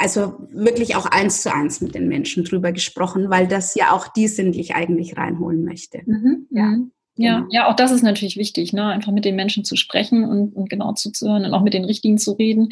also 0.01 0.35
wirklich 0.51 0.95
auch 0.95 1.05
eins 1.05 1.43
zu 1.43 1.53
eins 1.53 1.79
mit 1.79 1.93
den 1.95 2.07
Menschen 2.07 2.43
drüber 2.43 2.71
gesprochen, 2.71 3.29
weil 3.29 3.47
das 3.47 3.75
ja 3.75 3.91
auch 3.91 4.07
die 4.07 4.27
sind, 4.27 4.53
die 4.53 4.61
ich 4.61 4.75
eigentlich 4.75 5.17
reinholen 5.17 5.63
möchte. 5.63 6.01
Mhm. 6.05 6.47
Ja. 6.49 6.63
Mhm. 6.63 6.91
Ja, 7.17 7.39
genau. 7.39 7.47
ja, 7.51 7.69
auch 7.69 7.75
das 7.75 7.91
ist 7.91 8.03
natürlich 8.03 8.37
wichtig, 8.37 8.71
ne? 8.71 8.85
einfach 8.85 9.11
mit 9.11 9.25
den 9.25 9.35
Menschen 9.35 9.65
zu 9.65 9.75
sprechen 9.75 10.23
und, 10.23 10.55
und 10.55 10.69
genau 10.69 10.93
zuzuhören 10.93 11.45
und 11.45 11.53
auch 11.53 11.61
mit 11.61 11.73
den 11.73 11.83
Richtigen 11.83 12.17
zu 12.17 12.31
reden, 12.31 12.69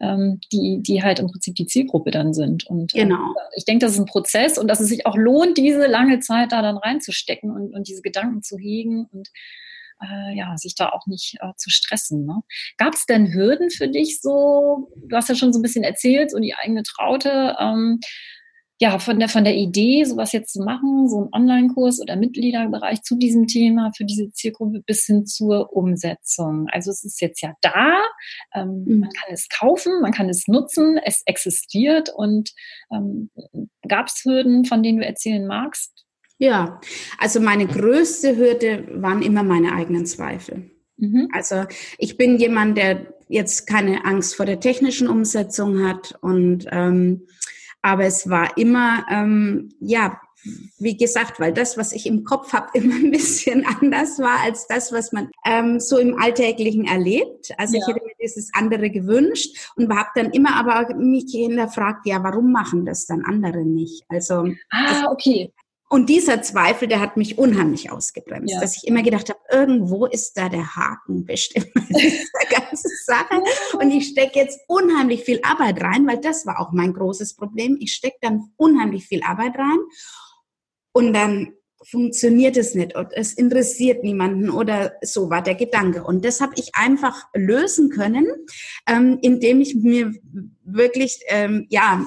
ähm, 0.00 0.38
die, 0.52 0.80
die 0.82 1.02
halt 1.02 1.18
im 1.18 1.28
Prinzip 1.28 1.54
die 1.54 1.66
Zielgruppe 1.66 2.10
dann 2.10 2.34
sind. 2.34 2.66
Und 2.66 2.94
ähm, 2.94 3.08
genau. 3.08 3.32
Äh, 3.32 3.56
ich 3.56 3.64
denke, 3.64 3.86
das 3.86 3.94
ist 3.94 3.98
ein 3.98 4.06
Prozess 4.06 4.58
und 4.58 4.68
dass 4.68 4.80
es 4.80 4.88
sich 4.88 5.06
auch 5.06 5.16
lohnt, 5.16 5.56
diese 5.56 5.86
lange 5.86 6.20
Zeit 6.20 6.52
da 6.52 6.60
dann 6.60 6.76
reinzustecken 6.76 7.50
und, 7.50 7.74
und 7.74 7.88
diese 7.88 8.02
Gedanken 8.02 8.42
zu 8.42 8.58
hegen 8.58 9.06
und 9.12 9.28
äh, 10.02 10.36
ja, 10.36 10.56
sich 10.56 10.74
da 10.74 10.90
auch 10.90 11.06
nicht 11.06 11.36
äh, 11.40 11.52
zu 11.56 11.70
stressen. 11.70 12.26
Ne? 12.26 12.40
Gab 12.76 12.94
es 12.94 13.06
denn 13.06 13.32
Hürden 13.32 13.70
für 13.70 13.88
dich 13.88 14.20
so? 14.20 14.90
Du 14.96 15.16
hast 15.16 15.28
ja 15.28 15.34
schon 15.34 15.52
so 15.52 15.58
ein 15.58 15.62
bisschen 15.62 15.84
erzählt, 15.84 16.30
so 16.30 16.38
die 16.38 16.54
eigene 16.54 16.82
Traute. 16.82 17.56
Ähm, 17.58 18.00
ja, 18.82 18.98
von 18.98 19.18
der, 19.18 19.28
von 19.28 19.44
der 19.44 19.56
Idee, 19.56 20.04
sowas 20.04 20.32
jetzt 20.32 20.54
zu 20.54 20.62
machen, 20.62 21.06
so 21.06 21.18
einen 21.18 21.28
Online-Kurs 21.34 22.00
oder 22.00 22.16
Mitgliederbereich 22.16 23.02
zu 23.02 23.14
diesem 23.14 23.46
Thema 23.46 23.92
für 23.94 24.06
diese 24.06 24.32
Zielgruppe 24.32 24.80
bis 24.86 25.04
hin 25.04 25.26
zur 25.26 25.70
Umsetzung. 25.76 26.66
Also 26.72 26.90
es 26.90 27.04
ist 27.04 27.20
jetzt 27.20 27.42
ja 27.42 27.52
da, 27.60 27.98
ähm, 28.54 28.84
mhm. 28.86 29.00
man 29.00 29.10
kann 29.10 29.34
es 29.34 29.48
kaufen, 29.50 30.00
man 30.00 30.12
kann 30.12 30.30
es 30.30 30.48
nutzen, 30.48 30.98
es 31.04 31.20
existiert 31.26 32.08
und 32.08 32.52
ähm, 32.90 33.30
gab 33.86 34.06
es 34.06 34.24
Hürden, 34.24 34.64
von 34.64 34.82
denen 34.82 34.98
du 34.98 35.04
erzählen 35.04 35.46
magst? 35.46 36.06
Ja, 36.40 36.80
also 37.18 37.38
meine 37.38 37.66
größte 37.66 38.34
Hürde 38.34 38.88
waren 38.94 39.20
immer 39.20 39.42
meine 39.42 39.74
eigenen 39.74 40.06
Zweifel. 40.06 40.70
Mhm. 40.96 41.28
Also 41.32 41.66
ich 41.98 42.16
bin 42.16 42.38
jemand, 42.38 42.78
der 42.78 43.12
jetzt 43.28 43.66
keine 43.66 44.06
Angst 44.06 44.34
vor 44.34 44.46
der 44.46 44.58
technischen 44.58 45.06
Umsetzung 45.06 45.86
hat 45.86 46.18
und 46.22 46.66
ähm, 46.70 47.26
aber 47.82 48.04
es 48.04 48.30
war 48.30 48.56
immer, 48.56 49.04
ähm, 49.10 49.68
ja, 49.80 50.18
wie 50.78 50.96
gesagt, 50.96 51.38
weil 51.40 51.52
das, 51.52 51.76
was 51.76 51.92
ich 51.92 52.06
im 52.06 52.24
Kopf 52.24 52.54
habe, 52.54 52.68
immer 52.74 52.94
ein 52.94 53.10
bisschen 53.10 53.66
anders 53.66 54.18
war 54.18 54.40
als 54.42 54.66
das, 54.66 54.92
was 54.92 55.12
man 55.12 55.30
ähm, 55.44 55.78
so 55.78 55.98
im 55.98 56.18
Alltäglichen 56.18 56.86
erlebt. 56.86 57.50
Also 57.58 57.74
ja. 57.74 57.80
ich 57.82 57.86
hätte 57.86 58.04
mir 58.04 58.14
dieses 58.22 58.50
andere 58.54 58.88
gewünscht 58.88 59.72
und 59.76 59.94
habe 59.94 60.08
dann 60.14 60.30
immer 60.30 60.56
aber 60.56 60.94
mich 60.94 61.32
hinterfragt, 61.32 62.06
ja, 62.06 62.22
warum 62.22 62.50
machen 62.50 62.86
das 62.86 63.04
dann 63.04 63.24
andere 63.26 63.64
nicht? 63.64 64.04
Also, 64.08 64.46
ah, 64.70 64.86
also, 64.86 65.10
okay. 65.10 65.52
Und 65.92 66.08
dieser 66.08 66.40
Zweifel, 66.40 66.86
der 66.86 67.00
hat 67.00 67.16
mich 67.16 67.36
unheimlich 67.36 67.90
ausgebremst, 67.90 68.54
ja. 68.54 68.60
dass 68.60 68.76
ich 68.76 68.86
immer 68.86 69.02
gedacht 69.02 69.28
habe, 69.28 69.40
irgendwo 69.50 70.06
ist 70.06 70.38
da 70.38 70.48
der 70.48 70.76
Haken 70.76 71.24
bestimmt 71.24 71.66
in 71.74 71.96
dieser 71.96 72.46
ganzen 72.60 72.92
Sache. 73.04 73.42
Und 73.76 73.90
ich 73.90 74.06
stecke 74.06 74.38
jetzt 74.38 74.60
unheimlich 74.68 75.24
viel 75.24 75.40
Arbeit 75.42 75.82
rein, 75.82 76.06
weil 76.06 76.18
das 76.20 76.46
war 76.46 76.60
auch 76.60 76.70
mein 76.70 76.94
großes 76.94 77.34
Problem. 77.34 77.76
Ich 77.80 77.92
stecke 77.92 78.18
dann 78.20 78.52
unheimlich 78.56 79.06
viel 79.06 79.24
Arbeit 79.24 79.58
rein 79.58 79.78
und 80.92 81.12
dann 81.12 81.54
funktioniert 81.82 82.56
es 82.56 82.74
nicht 82.74 82.94
und 82.94 83.08
es 83.12 83.32
interessiert 83.32 84.04
niemanden 84.04 84.48
oder 84.50 84.92
so 85.02 85.28
war 85.28 85.42
der 85.42 85.56
Gedanke. 85.56 86.04
Und 86.04 86.24
das 86.24 86.40
habe 86.40 86.52
ich 86.56 86.74
einfach 86.74 87.26
lösen 87.34 87.90
können, 87.90 88.28
ähm, 88.86 89.18
indem 89.22 89.60
ich 89.60 89.74
mir 89.74 90.12
wirklich 90.62 91.20
ähm, 91.28 91.66
ja 91.68 92.06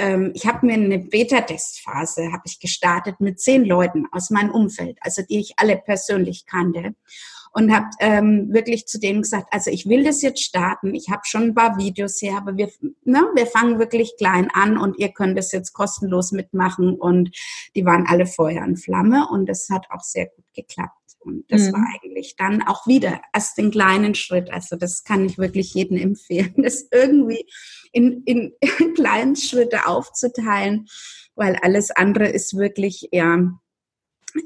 ähm, 0.00 0.32
ich 0.34 0.46
habe 0.46 0.66
mir 0.66 0.74
eine 0.74 0.98
Beta-Testphase 0.98 2.32
habe 2.32 2.42
ich 2.46 2.58
gestartet 2.58 3.20
mit 3.20 3.38
zehn 3.38 3.64
Leuten 3.64 4.06
aus 4.12 4.30
meinem 4.30 4.50
Umfeld, 4.50 4.98
also 5.02 5.22
die 5.22 5.38
ich 5.38 5.54
alle 5.58 5.76
persönlich 5.76 6.46
kannte. 6.46 6.94
Und 7.52 7.74
habe 7.74 7.86
ähm, 7.98 8.52
wirklich 8.52 8.86
zu 8.86 9.00
denen 9.00 9.22
gesagt, 9.22 9.48
also 9.50 9.72
ich 9.72 9.88
will 9.88 10.04
das 10.04 10.22
jetzt 10.22 10.40
starten, 10.40 10.94
ich 10.94 11.10
habe 11.10 11.22
schon 11.24 11.42
ein 11.42 11.54
paar 11.54 11.76
Videos 11.78 12.22
her, 12.22 12.36
aber 12.36 12.56
wir, 12.56 12.70
ne, 13.02 13.26
wir 13.34 13.46
fangen 13.46 13.80
wirklich 13.80 14.14
klein 14.16 14.48
an 14.52 14.78
und 14.78 14.96
ihr 15.00 15.08
könnt 15.08 15.36
das 15.36 15.50
jetzt 15.50 15.72
kostenlos 15.72 16.30
mitmachen. 16.30 16.94
Und 16.94 17.36
die 17.74 17.84
waren 17.84 18.06
alle 18.06 18.26
Feuer 18.26 18.62
und 18.62 18.76
Flamme 18.76 19.26
und 19.28 19.46
das 19.48 19.68
hat 19.68 19.86
auch 19.90 20.02
sehr 20.02 20.26
gut 20.26 20.44
geklappt. 20.54 20.99
Und 21.20 21.44
das 21.48 21.68
mhm. 21.68 21.72
war 21.74 21.86
eigentlich 21.94 22.36
dann 22.36 22.62
auch 22.62 22.86
wieder 22.86 23.20
erst 23.34 23.58
den 23.58 23.70
kleinen 23.70 24.14
Schritt. 24.14 24.52
Also 24.52 24.76
das 24.76 25.04
kann 25.04 25.24
ich 25.24 25.38
wirklich 25.38 25.74
jedem 25.74 25.96
empfehlen, 25.96 26.54
das 26.56 26.86
irgendwie 26.90 27.46
in, 27.92 28.22
in, 28.24 28.52
in 28.78 28.94
kleinen 28.94 29.36
Schritte 29.36 29.86
aufzuteilen, 29.86 30.86
weil 31.34 31.56
alles 31.56 31.90
andere 31.90 32.28
ist 32.28 32.56
wirklich, 32.56 33.08
ja, 33.12 33.50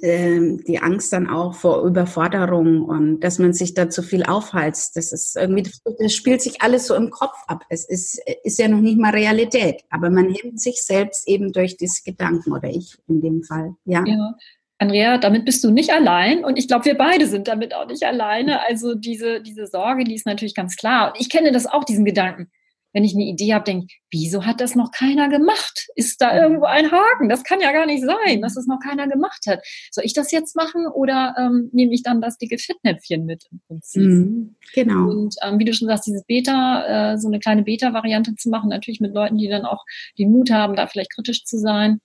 ähm, 0.02 0.64
die 0.66 0.78
Angst 0.78 1.12
dann 1.12 1.28
auch 1.28 1.54
vor 1.54 1.82
Überforderung 1.82 2.82
und 2.82 3.20
dass 3.20 3.38
man 3.38 3.52
sich 3.52 3.74
da 3.74 3.90
zu 3.90 4.02
viel 4.02 4.24
aufheizt. 4.24 4.96
Das 4.96 5.12
ist 5.12 5.36
irgendwie, 5.36 5.70
das 5.98 6.14
spielt 6.14 6.40
sich 6.40 6.62
alles 6.62 6.86
so 6.86 6.94
im 6.94 7.10
Kopf 7.10 7.36
ab. 7.46 7.64
Es 7.68 7.86
ist, 7.86 8.20
ist 8.44 8.58
ja 8.58 8.68
noch 8.68 8.80
nicht 8.80 8.98
mal 8.98 9.10
Realität, 9.10 9.82
aber 9.90 10.10
man 10.10 10.30
hemmt 10.30 10.60
sich 10.60 10.82
selbst 10.82 11.28
eben 11.28 11.52
durch 11.52 11.76
diese 11.76 12.02
Gedanken 12.02 12.52
oder 12.52 12.68
ich 12.68 12.96
in 13.08 13.20
dem 13.20 13.42
Fall. 13.42 13.74
Ja. 13.84 14.04
ja. 14.06 14.34
Andrea, 14.78 15.18
damit 15.18 15.44
bist 15.44 15.62
du 15.62 15.70
nicht 15.70 15.92
allein 15.92 16.44
und 16.44 16.58
ich 16.58 16.66
glaube, 16.66 16.84
wir 16.84 16.96
beide 16.96 17.26
sind 17.26 17.48
damit 17.48 17.74
auch 17.74 17.86
nicht 17.86 18.02
alleine. 18.02 18.66
Also 18.66 18.94
diese, 18.94 19.40
diese 19.40 19.66
Sorge, 19.66 20.04
die 20.04 20.14
ist 20.14 20.26
natürlich 20.26 20.54
ganz 20.54 20.76
klar. 20.76 21.08
Und 21.12 21.20
ich 21.20 21.30
kenne 21.30 21.52
das 21.52 21.66
auch, 21.66 21.84
diesen 21.84 22.04
Gedanken 22.04 22.50
wenn 22.94 23.04
ich 23.04 23.14
eine 23.14 23.24
Idee 23.24 23.52
habe, 23.52 23.64
denke, 23.64 23.88
wieso 24.10 24.46
hat 24.46 24.60
das 24.60 24.76
noch 24.76 24.92
keiner 24.92 25.28
gemacht? 25.28 25.88
Ist 25.96 26.22
da 26.22 26.40
irgendwo 26.40 26.64
ein 26.64 26.92
Haken? 26.92 27.28
Das 27.28 27.42
kann 27.42 27.60
ja 27.60 27.72
gar 27.72 27.86
nicht 27.86 28.04
sein, 28.04 28.40
dass 28.40 28.54
das 28.54 28.66
noch 28.66 28.78
keiner 28.78 29.08
gemacht 29.08 29.44
hat. 29.48 29.60
Soll 29.90 30.04
ich 30.04 30.14
das 30.14 30.30
jetzt 30.30 30.54
machen 30.54 30.86
oder 30.86 31.34
ähm, 31.36 31.70
nehme 31.72 31.92
ich 31.92 32.04
dann 32.04 32.22
das 32.22 32.38
dicke 32.38 32.56
Fettnäpfchen 32.56 33.26
mit 33.26 33.46
im 33.50 33.60
Prinzip? 33.66 34.02
Mhm, 34.02 34.54
genau. 34.72 35.10
Und 35.10 35.34
ähm, 35.42 35.58
wie 35.58 35.64
du 35.64 35.74
schon 35.74 35.88
sagst, 35.88 36.06
dieses 36.06 36.24
Beta, 36.24 37.14
äh, 37.14 37.18
so 37.18 37.26
eine 37.26 37.40
kleine 37.40 37.64
Beta-Variante 37.64 38.36
zu 38.36 38.48
machen, 38.48 38.70
natürlich 38.70 39.00
mit 39.00 39.12
Leuten, 39.12 39.38
die 39.38 39.48
dann 39.48 39.64
auch 39.64 39.84
den 40.16 40.30
Mut 40.30 40.52
haben, 40.52 40.76
da 40.76 40.86
vielleicht 40.86 41.12
kritisch 41.12 41.44
zu 41.44 41.58
sein 41.58 42.00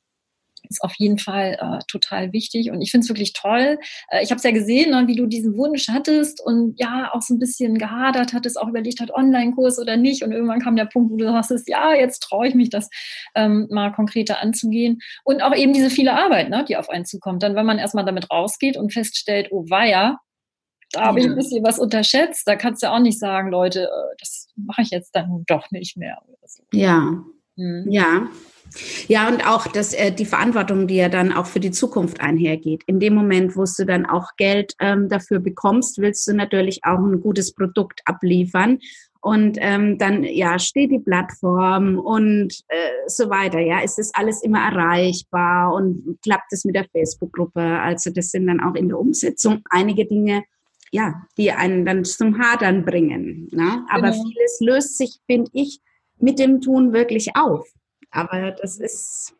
ist 0.67 0.81
auf 0.83 0.93
jeden 0.97 1.17
Fall 1.17 1.57
äh, 1.59 1.79
total 1.87 2.33
wichtig 2.33 2.71
und 2.71 2.81
ich 2.81 2.91
finde 2.91 3.05
es 3.05 3.09
wirklich 3.09 3.33
toll. 3.33 3.79
Äh, 4.09 4.23
ich 4.23 4.31
habe 4.31 4.37
es 4.37 4.43
ja 4.43 4.51
gesehen, 4.51 4.91
ne, 4.91 5.07
wie 5.07 5.15
du 5.15 5.25
diesen 5.25 5.57
Wunsch 5.57 5.87
hattest 5.89 6.41
und 6.41 6.79
ja 6.79 7.11
auch 7.13 7.21
so 7.21 7.33
ein 7.33 7.39
bisschen 7.39 7.77
gehadert 7.77 8.33
hattest, 8.33 8.59
auch 8.59 8.67
überlegt 8.67 8.99
hat, 8.99 9.11
Online-Kurs 9.11 9.79
oder 9.79 9.97
nicht 9.97 10.23
und 10.23 10.31
irgendwann 10.31 10.61
kam 10.61 10.75
der 10.75 10.85
Punkt, 10.85 11.11
wo 11.11 11.17
du 11.17 11.25
sagst, 11.25 11.67
ja, 11.67 11.93
jetzt 11.93 12.19
traue 12.19 12.47
ich 12.47 12.55
mich, 12.55 12.69
das 12.69 12.89
ähm, 13.35 13.67
mal 13.69 13.91
konkreter 13.91 14.41
anzugehen 14.41 14.99
und 15.23 15.41
auch 15.41 15.55
eben 15.55 15.73
diese 15.73 15.89
viele 15.89 16.13
Arbeit, 16.13 16.49
ne, 16.49 16.65
die 16.67 16.77
auf 16.77 16.89
einen 16.89 17.05
zukommt. 17.05 17.43
Dann, 17.43 17.55
wenn 17.55 17.65
man 17.65 17.79
erstmal 17.79 18.05
damit 18.05 18.29
rausgeht 18.31 18.77
und 18.77 18.93
feststellt, 18.93 19.49
oh 19.51 19.65
weia, 19.69 20.19
da 20.91 21.05
habe 21.05 21.19
ich 21.19 21.25
ein 21.25 21.35
bisschen 21.35 21.63
was 21.63 21.77
unterschätzt, 21.77 22.47
da 22.47 22.55
kannst 22.55 22.81
du 22.81 22.91
auch 22.91 22.99
nicht 22.99 23.19
sagen, 23.19 23.51
Leute, 23.51 23.83
äh, 23.83 24.15
das 24.19 24.47
mache 24.55 24.81
ich 24.81 24.89
jetzt 24.89 25.15
dann 25.15 25.43
doch 25.47 25.69
nicht 25.71 25.97
mehr. 25.97 26.17
Ja, 26.73 27.23
hm. 27.55 27.85
ja. 27.89 28.27
Ja, 29.07 29.27
und 29.27 29.45
auch 29.47 29.67
das, 29.67 29.93
äh, 29.93 30.11
die 30.11 30.25
Verantwortung, 30.25 30.87
die 30.87 30.95
ja 30.95 31.09
dann 31.09 31.33
auch 31.33 31.45
für 31.45 31.59
die 31.59 31.71
Zukunft 31.71 32.21
einhergeht. 32.21 32.83
In 32.85 32.99
dem 32.99 33.15
Moment, 33.15 33.55
wo 33.55 33.63
du 33.65 33.85
dann 33.85 34.05
auch 34.05 34.35
Geld 34.37 34.73
ähm, 34.79 35.09
dafür 35.09 35.39
bekommst, 35.39 35.99
willst 35.99 36.27
du 36.27 36.33
natürlich 36.33 36.81
auch 36.83 36.99
ein 36.99 37.21
gutes 37.21 37.53
Produkt 37.53 38.01
abliefern. 38.05 38.79
Und 39.21 39.57
ähm, 39.59 39.97
dann 39.97 40.23
ja 40.23 40.57
steht 40.59 40.91
die 40.91 40.99
Plattform 40.99 41.99
und 41.99 42.53
äh, 42.69 42.77
so 43.07 43.29
weiter. 43.29 43.59
Ja, 43.59 43.81
ist 43.81 43.97
das 43.97 44.11
alles 44.13 44.41
immer 44.43 44.59
erreichbar 44.59 45.73
und 45.73 46.17
klappt 46.23 46.53
es 46.53 46.63
mit 46.63 46.75
der 46.75 46.85
Facebook-Gruppe? 46.89 47.61
Also 47.61 48.11
das 48.11 48.31
sind 48.31 48.47
dann 48.47 48.61
auch 48.61 48.75
in 48.75 48.87
der 48.87 48.97
Umsetzung 48.97 49.61
einige 49.69 50.05
Dinge, 50.05 50.43
ja, 50.91 51.21
die 51.37 51.51
einen 51.51 51.85
dann 51.85 52.05
zum 52.05 52.39
Hadern 52.39 52.85
bringen. 52.85 53.49
Ne? 53.51 53.85
Aber 53.89 54.11
genau. 54.11 54.23
vieles 54.23 54.59
löst 54.61 54.97
sich, 54.97 55.19
finde 55.25 55.51
ich, 55.53 55.81
mit 56.17 56.39
dem 56.39 56.61
Tun 56.61 56.93
wirklich 56.93 57.35
auf. 57.35 57.67
Aber 58.11 58.51
das 58.51 58.79
ist. 58.79 59.35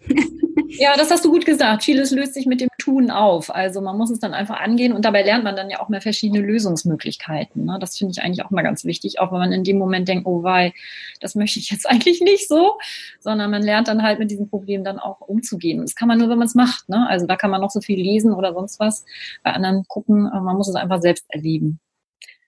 ja, 0.68 0.96
das 0.96 1.10
hast 1.10 1.24
du 1.24 1.30
gut 1.30 1.46
gesagt. 1.46 1.84
Vieles 1.84 2.10
löst 2.10 2.34
sich 2.34 2.46
mit 2.46 2.60
dem 2.60 2.68
Tun 2.78 3.10
auf. 3.10 3.54
Also 3.54 3.80
man 3.80 3.96
muss 3.96 4.10
es 4.10 4.18
dann 4.18 4.34
einfach 4.34 4.60
angehen 4.60 4.92
und 4.92 5.04
dabei 5.04 5.22
lernt 5.22 5.44
man 5.44 5.56
dann 5.56 5.70
ja 5.70 5.80
auch 5.80 5.88
mehr 5.88 6.00
verschiedene 6.00 6.40
Lösungsmöglichkeiten. 6.40 7.64
Ne? 7.64 7.78
Das 7.80 7.96
finde 7.96 8.12
ich 8.12 8.22
eigentlich 8.22 8.44
auch 8.44 8.50
mal 8.50 8.62
ganz 8.62 8.84
wichtig, 8.84 9.20
auch 9.20 9.30
wenn 9.32 9.38
man 9.38 9.52
in 9.52 9.64
dem 9.64 9.78
Moment 9.78 10.08
denkt, 10.08 10.26
oh 10.26 10.42
wei, 10.42 10.72
das 11.20 11.34
möchte 11.34 11.58
ich 11.58 11.70
jetzt 11.70 11.86
eigentlich 11.88 12.20
nicht 12.20 12.48
so, 12.48 12.78
sondern 13.20 13.50
man 13.50 13.62
lernt 13.62 13.88
dann 13.88 14.02
halt 14.02 14.18
mit 14.18 14.30
diesem 14.30 14.48
Problem 14.48 14.84
dann 14.84 14.98
auch 14.98 15.20
umzugehen. 15.20 15.80
Das 15.80 15.94
kann 15.94 16.08
man 16.08 16.18
nur, 16.18 16.28
wenn 16.28 16.38
man 16.38 16.48
es 16.48 16.54
macht. 16.54 16.88
Ne? 16.88 17.06
Also 17.08 17.26
da 17.26 17.36
kann 17.36 17.50
man 17.50 17.60
noch 17.60 17.70
so 17.70 17.80
viel 17.80 18.00
lesen 18.00 18.32
oder 18.32 18.52
sonst 18.52 18.80
was. 18.80 19.04
Bei 19.42 19.52
anderen 19.52 19.84
gucken, 19.86 20.22
man 20.24 20.56
muss 20.56 20.68
es 20.68 20.74
einfach 20.74 21.00
selbst 21.00 21.24
erleben. 21.28 21.80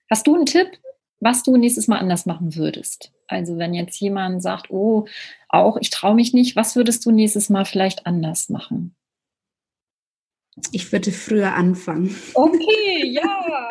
Hast 0.09 0.27
du 0.27 0.35
einen 0.35 0.45
Tipp, 0.45 0.67
was 1.19 1.43
du 1.43 1.55
nächstes 1.55 1.87
Mal 1.87 1.99
anders 1.99 2.25
machen 2.25 2.55
würdest? 2.55 3.11
Also 3.31 3.57
wenn 3.57 3.73
jetzt 3.73 3.99
jemand 3.99 4.41
sagt, 4.41 4.69
oh, 4.69 5.05
auch 5.49 5.77
ich 5.79 5.89
traue 5.89 6.15
mich 6.15 6.33
nicht, 6.33 6.55
was 6.55 6.75
würdest 6.75 7.05
du 7.05 7.11
nächstes 7.11 7.49
Mal 7.49 7.65
vielleicht 7.65 8.05
anders 8.05 8.49
machen? 8.49 8.95
Ich 10.73 10.91
würde 10.91 11.11
früher 11.11 11.53
anfangen. 11.55 12.13
Okay, 12.33 13.05
ja. 13.05 13.69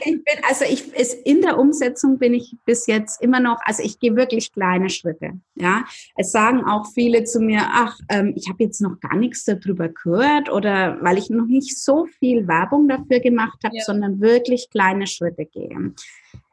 ich 0.00 0.24
bin, 0.24 0.44
also 0.48 0.64
ich 0.64 0.92
ist 0.94 1.14
in 1.24 1.42
der 1.42 1.58
Umsetzung 1.58 2.18
bin 2.18 2.34
ich 2.34 2.56
bis 2.64 2.86
jetzt 2.88 3.22
immer 3.22 3.38
noch, 3.38 3.58
also 3.64 3.84
ich 3.84 4.00
gehe 4.00 4.16
wirklich 4.16 4.52
kleine 4.52 4.90
Schritte. 4.90 5.40
Ja, 5.54 5.84
es 6.16 6.32
sagen 6.32 6.64
auch 6.64 6.86
viele 6.92 7.22
zu 7.22 7.40
mir, 7.40 7.62
ach, 7.70 7.98
ähm, 8.08 8.34
ich 8.36 8.48
habe 8.48 8.64
jetzt 8.64 8.80
noch 8.80 8.98
gar 9.00 9.16
nichts 9.16 9.44
darüber 9.44 9.88
gehört 9.88 10.50
oder 10.50 10.98
weil 11.00 11.18
ich 11.18 11.30
noch 11.30 11.46
nicht 11.46 11.78
so 11.78 12.06
viel 12.18 12.48
Werbung 12.48 12.88
dafür 12.88 13.20
gemacht 13.20 13.58
habe, 13.64 13.76
ja. 13.76 13.84
sondern 13.84 14.20
wirklich 14.20 14.70
kleine 14.70 15.06
Schritte 15.06 15.46
gehe. 15.46 15.94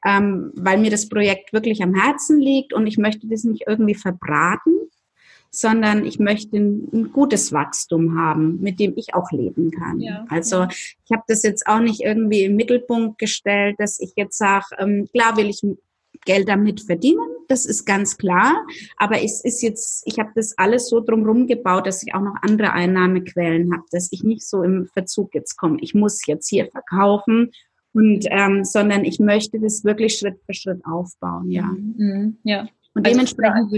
Ähm, 0.05 0.51
weil 0.55 0.77
mir 0.77 0.91
das 0.91 1.09
Projekt 1.09 1.51
wirklich 1.51 1.81
am 1.81 1.95
Herzen 1.95 2.39
liegt 2.39 2.73
und 2.73 2.85
ich 2.85 2.97
möchte 2.97 3.27
das 3.27 3.43
nicht 3.43 3.63
irgendwie 3.67 3.95
verbraten, 3.95 4.75
sondern 5.55 6.05
ich 6.05 6.19
möchte 6.19 6.57
ein, 6.57 6.87
ein, 6.93 7.11
gutes 7.11 7.53
Wachstum 7.53 8.19
haben, 8.19 8.59
mit 8.61 8.79
dem 8.79 8.93
ich 8.97 9.13
auch 9.13 9.31
leben 9.31 9.71
kann. 9.71 10.01
Ja, 10.01 10.25
also 10.29 10.67
ich 10.69 11.11
habe 11.11 11.23
das 11.27 11.43
jetzt 11.43 11.65
auch 11.67 11.79
nicht 11.79 12.01
irgendwie 12.01 12.43
im 12.43 12.55
Mittelpunkt 12.55 13.17
gestellt, 13.17 13.77
dass 13.79 13.99
ich 13.99 14.13
jetzt 14.15 14.37
sage, 14.37 14.65
ähm, 14.77 15.07
klar 15.13 15.37
will 15.37 15.49
ich 15.49 15.61
Geld 16.25 16.49
damit 16.49 16.81
verdienen, 16.81 17.27
das 17.47 17.65
ist 17.65 17.85
ganz 17.85 18.17
klar, 18.17 18.65
aber 18.97 19.21
es 19.21 19.43
ist 19.43 19.61
jetzt, 19.61 20.03
ich 20.07 20.17
habe 20.17 20.31
das 20.35 20.57
alles 20.57 20.89
so 20.89 20.99
drumherum 20.99 21.45
gebaut, 21.47 21.87
dass 21.87 22.03
ich 22.03 22.13
auch 22.15 22.21
noch 22.21 22.35
andere 22.41 22.73
Einnahmequellen 22.73 23.71
habe, 23.71 23.83
dass 23.91 24.11
ich 24.11 24.23
nicht 24.23 24.47
so 24.47 24.63
im 24.63 24.87
Verzug 24.87 25.35
jetzt 25.35 25.55
komme. 25.55 25.77
Ich 25.81 25.93
muss 25.93 26.25
jetzt 26.25 26.49
hier 26.49 26.67
verkaufen 26.67 27.51
und 27.95 28.25
ähm, 28.29 28.65
sondern 28.65 29.05
ich 29.05 29.19
möchte 29.19 29.57
das 29.57 29.85
wirklich 29.85 30.17
Schritt 30.17 30.37
für 30.45 30.53
Schritt 30.53 30.85
aufbauen, 30.85 31.49
ja. 31.49 31.63
Mhm, 31.63 32.37
ja. 32.43 32.67
Und 32.93 33.07
also 33.07 33.11
dementsprechend 33.11 33.71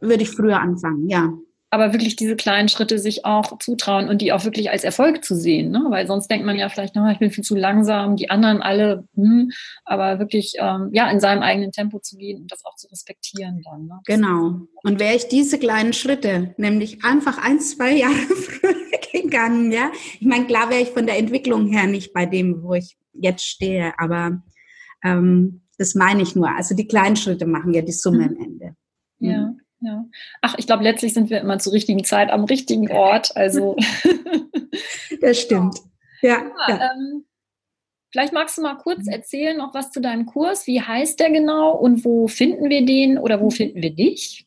würde 0.00 0.22
ich 0.22 0.30
früher 0.30 0.58
anfangen, 0.58 1.06
ja. 1.06 1.34
Aber 1.68 1.92
wirklich 1.92 2.16
diese 2.16 2.36
kleinen 2.36 2.70
Schritte 2.70 2.98
sich 2.98 3.26
auch 3.26 3.58
zutrauen 3.58 4.08
und 4.08 4.22
die 4.22 4.32
auch 4.32 4.44
wirklich 4.44 4.70
als 4.70 4.84
Erfolg 4.84 5.22
zu 5.22 5.34
sehen, 5.34 5.70
ne? 5.70 5.84
weil 5.90 6.06
sonst 6.06 6.28
denkt 6.28 6.46
man 6.46 6.56
ja 6.56 6.70
vielleicht, 6.70 6.94
no, 6.94 7.10
ich 7.10 7.18
bin 7.18 7.30
viel 7.30 7.44
zu 7.44 7.56
langsam, 7.56 8.16
die 8.16 8.30
anderen 8.30 8.62
alle, 8.62 9.04
hm, 9.16 9.50
aber 9.84 10.18
wirklich 10.18 10.54
ähm, 10.58 10.88
ja 10.92 11.10
in 11.10 11.20
seinem 11.20 11.42
eigenen 11.42 11.72
Tempo 11.72 11.98
zu 11.98 12.16
gehen 12.16 12.40
und 12.40 12.52
das 12.52 12.64
auch 12.64 12.76
zu 12.76 12.88
respektieren 12.88 13.60
dann. 13.64 13.86
Ne? 13.86 14.00
Genau. 14.06 14.60
Und 14.84 15.00
wäre 15.00 15.16
ich 15.16 15.28
diese 15.28 15.58
kleinen 15.58 15.92
Schritte, 15.92 16.54
nämlich 16.56 17.04
einfach 17.04 17.36
ein, 17.36 17.60
zwei 17.60 17.92
Jahre 17.92 18.14
früher 18.14 18.74
gegangen, 19.12 19.72
ja. 19.72 19.90
Ich 20.20 20.26
meine, 20.26 20.46
klar 20.46 20.70
wäre 20.70 20.80
ich 20.80 20.90
von 20.90 21.04
der 21.04 21.18
Entwicklung 21.18 21.66
her 21.66 21.86
nicht 21.86 22.14
bei 22.14 22.24
dem, 22.24 22.62
wo 22.62 22.72
ich 22.74 22.96
jetzt 23.20 23.46
stehe, 23.46 23.92
aber 23.98 24.42
ähm, 25.04 25.62
das 25.78 25.94
meine 25.94 26.22
ich 26.22 26.34
nur. 26.34 26.48
Also 26.54 26.74
die 26.74 26.88
kleinen 26.88 27.16
Schritte 27.16 27.46
machen 27.46 27.74
ja 27.74 27.82
die 27.82 27.92
Summe 27.92 28.28
mhm. 28.28 28.36
am 28.36 28.44
Ende. 28.44 28.76
Ja. 29.18 29.38
Mhm. 29.38 29.60
Ja. 29.80 30.04
Ach, 30.40 30.54
ich 30.58 30.66
glaube, 30.66 30.84
letztlich 30.84 31.12
sind 31.12 31.28
wir 31.28 31.40
immer 31.40 31.58
zur 31.58 31.72
richtigen 31.72 32.02
Zeit 32.04 32.30
am 32.30 32.44
richtigen 32.44 32.90
Ort. 32.90 33.36
Also. 33.36 33.76
das 35.20 35.40
stimmt. 35.40 35.80
Ja. 36.22 36.42
ja, 36.68 36.68
ja. 36.68 36.90
Ähm, 36.92 37.24
vielleicht 38.10 38.32
magst 38.32 38.56
du 38.56 38.62
mal 38.62 38.76
kurz 38.76 39.06
erzählen 39.06 39.58
noch 39.58 39.74
was 39.74 39.90
zu 39.90 40.00
deinem 40.00 40.26
Kurs. 40.26 40.66
Wie 40.66 40.80
heißt 40.80 41.20
der 41.20 41.30
genau 41.30 41.72
und 41.72 42.04
wo 42.04 42.26
finden 42.26 42.70
wir 42.70 42.86
den 42.86 43.18
oder 43.18 43.40
wo 43.40 43.50
finden 43.50 43.82
wir 43.82 43.94
dich? 43.94 44.46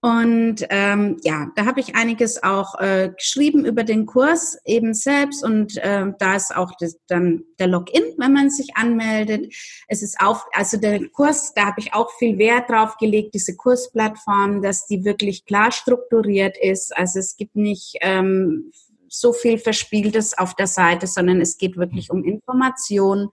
Und 0.00 0.64
ähm, 0.70 1.16
ja, 1.24 1.48
da 1.56 1.66
habe 1.66 1.80
ich 1.80 1.96
einiges 1.96 2.44
auch 2.44 2.78
äh, 2.78 3.10
geschrieben 3.14 3.66
über 3.66 3.82
den 3.82 4.06
Kurs 4.06 4.56
eben 4.64 4.94
selbst 4.94 5.44
und 5.44 5.76
äh, 5.78 6.06
da 6.20 6.36
ist 6.36 6.54
auch 6.54 6.70
das, 6.78 6.96
dann 7.08 7.42
der 7.58 7.66
Login, 7.66 8.04
wenn 8.16 8.32
man 8.32 8.48
sich 8.48 8.76
anmeldet. 8.76 9.52
Es 9.88 10.02
ist 10.02 10.20
auf, 10.20 10.46
also 10.52 10.76
der 10.76 11.08
Kurs, 11.08 11.52
da 11.54 11.66
habe 11.66 11.80
ich 11.80 11.94
auch 11.94 12.12
viel 12.16 12.38
Wert 12.38 12.70
drauf 12.70 12.96
gelegt, 12.96 13.34
diese 13.34 13.56
Kursplattform, 13.56 14.62
dass 14.62 14.86
die 14.86 15.04
wirklich 15.04 15.46
klar 15.46 15.72
strukturiert 15.72 16.56
ist. 16.56 16.96
Also 16.96 17.18
es 17.18 17.36
gibt 17.36 17.56
nicht 17.56 17.96
ähm, 18.02 18.70
so 19.10 19.32
viel 19.32 19.58
Verspieltes 19.58 20.38
auf 20.38 20.54
der 20.54 20.68
Seite, 20.68 21.06
sondern 21.06 21.40
es 21.40 21.58
geht 21.58 21.76
wirklich 21.76 22.10
um 22.10 22.24
Information 22.24 23.30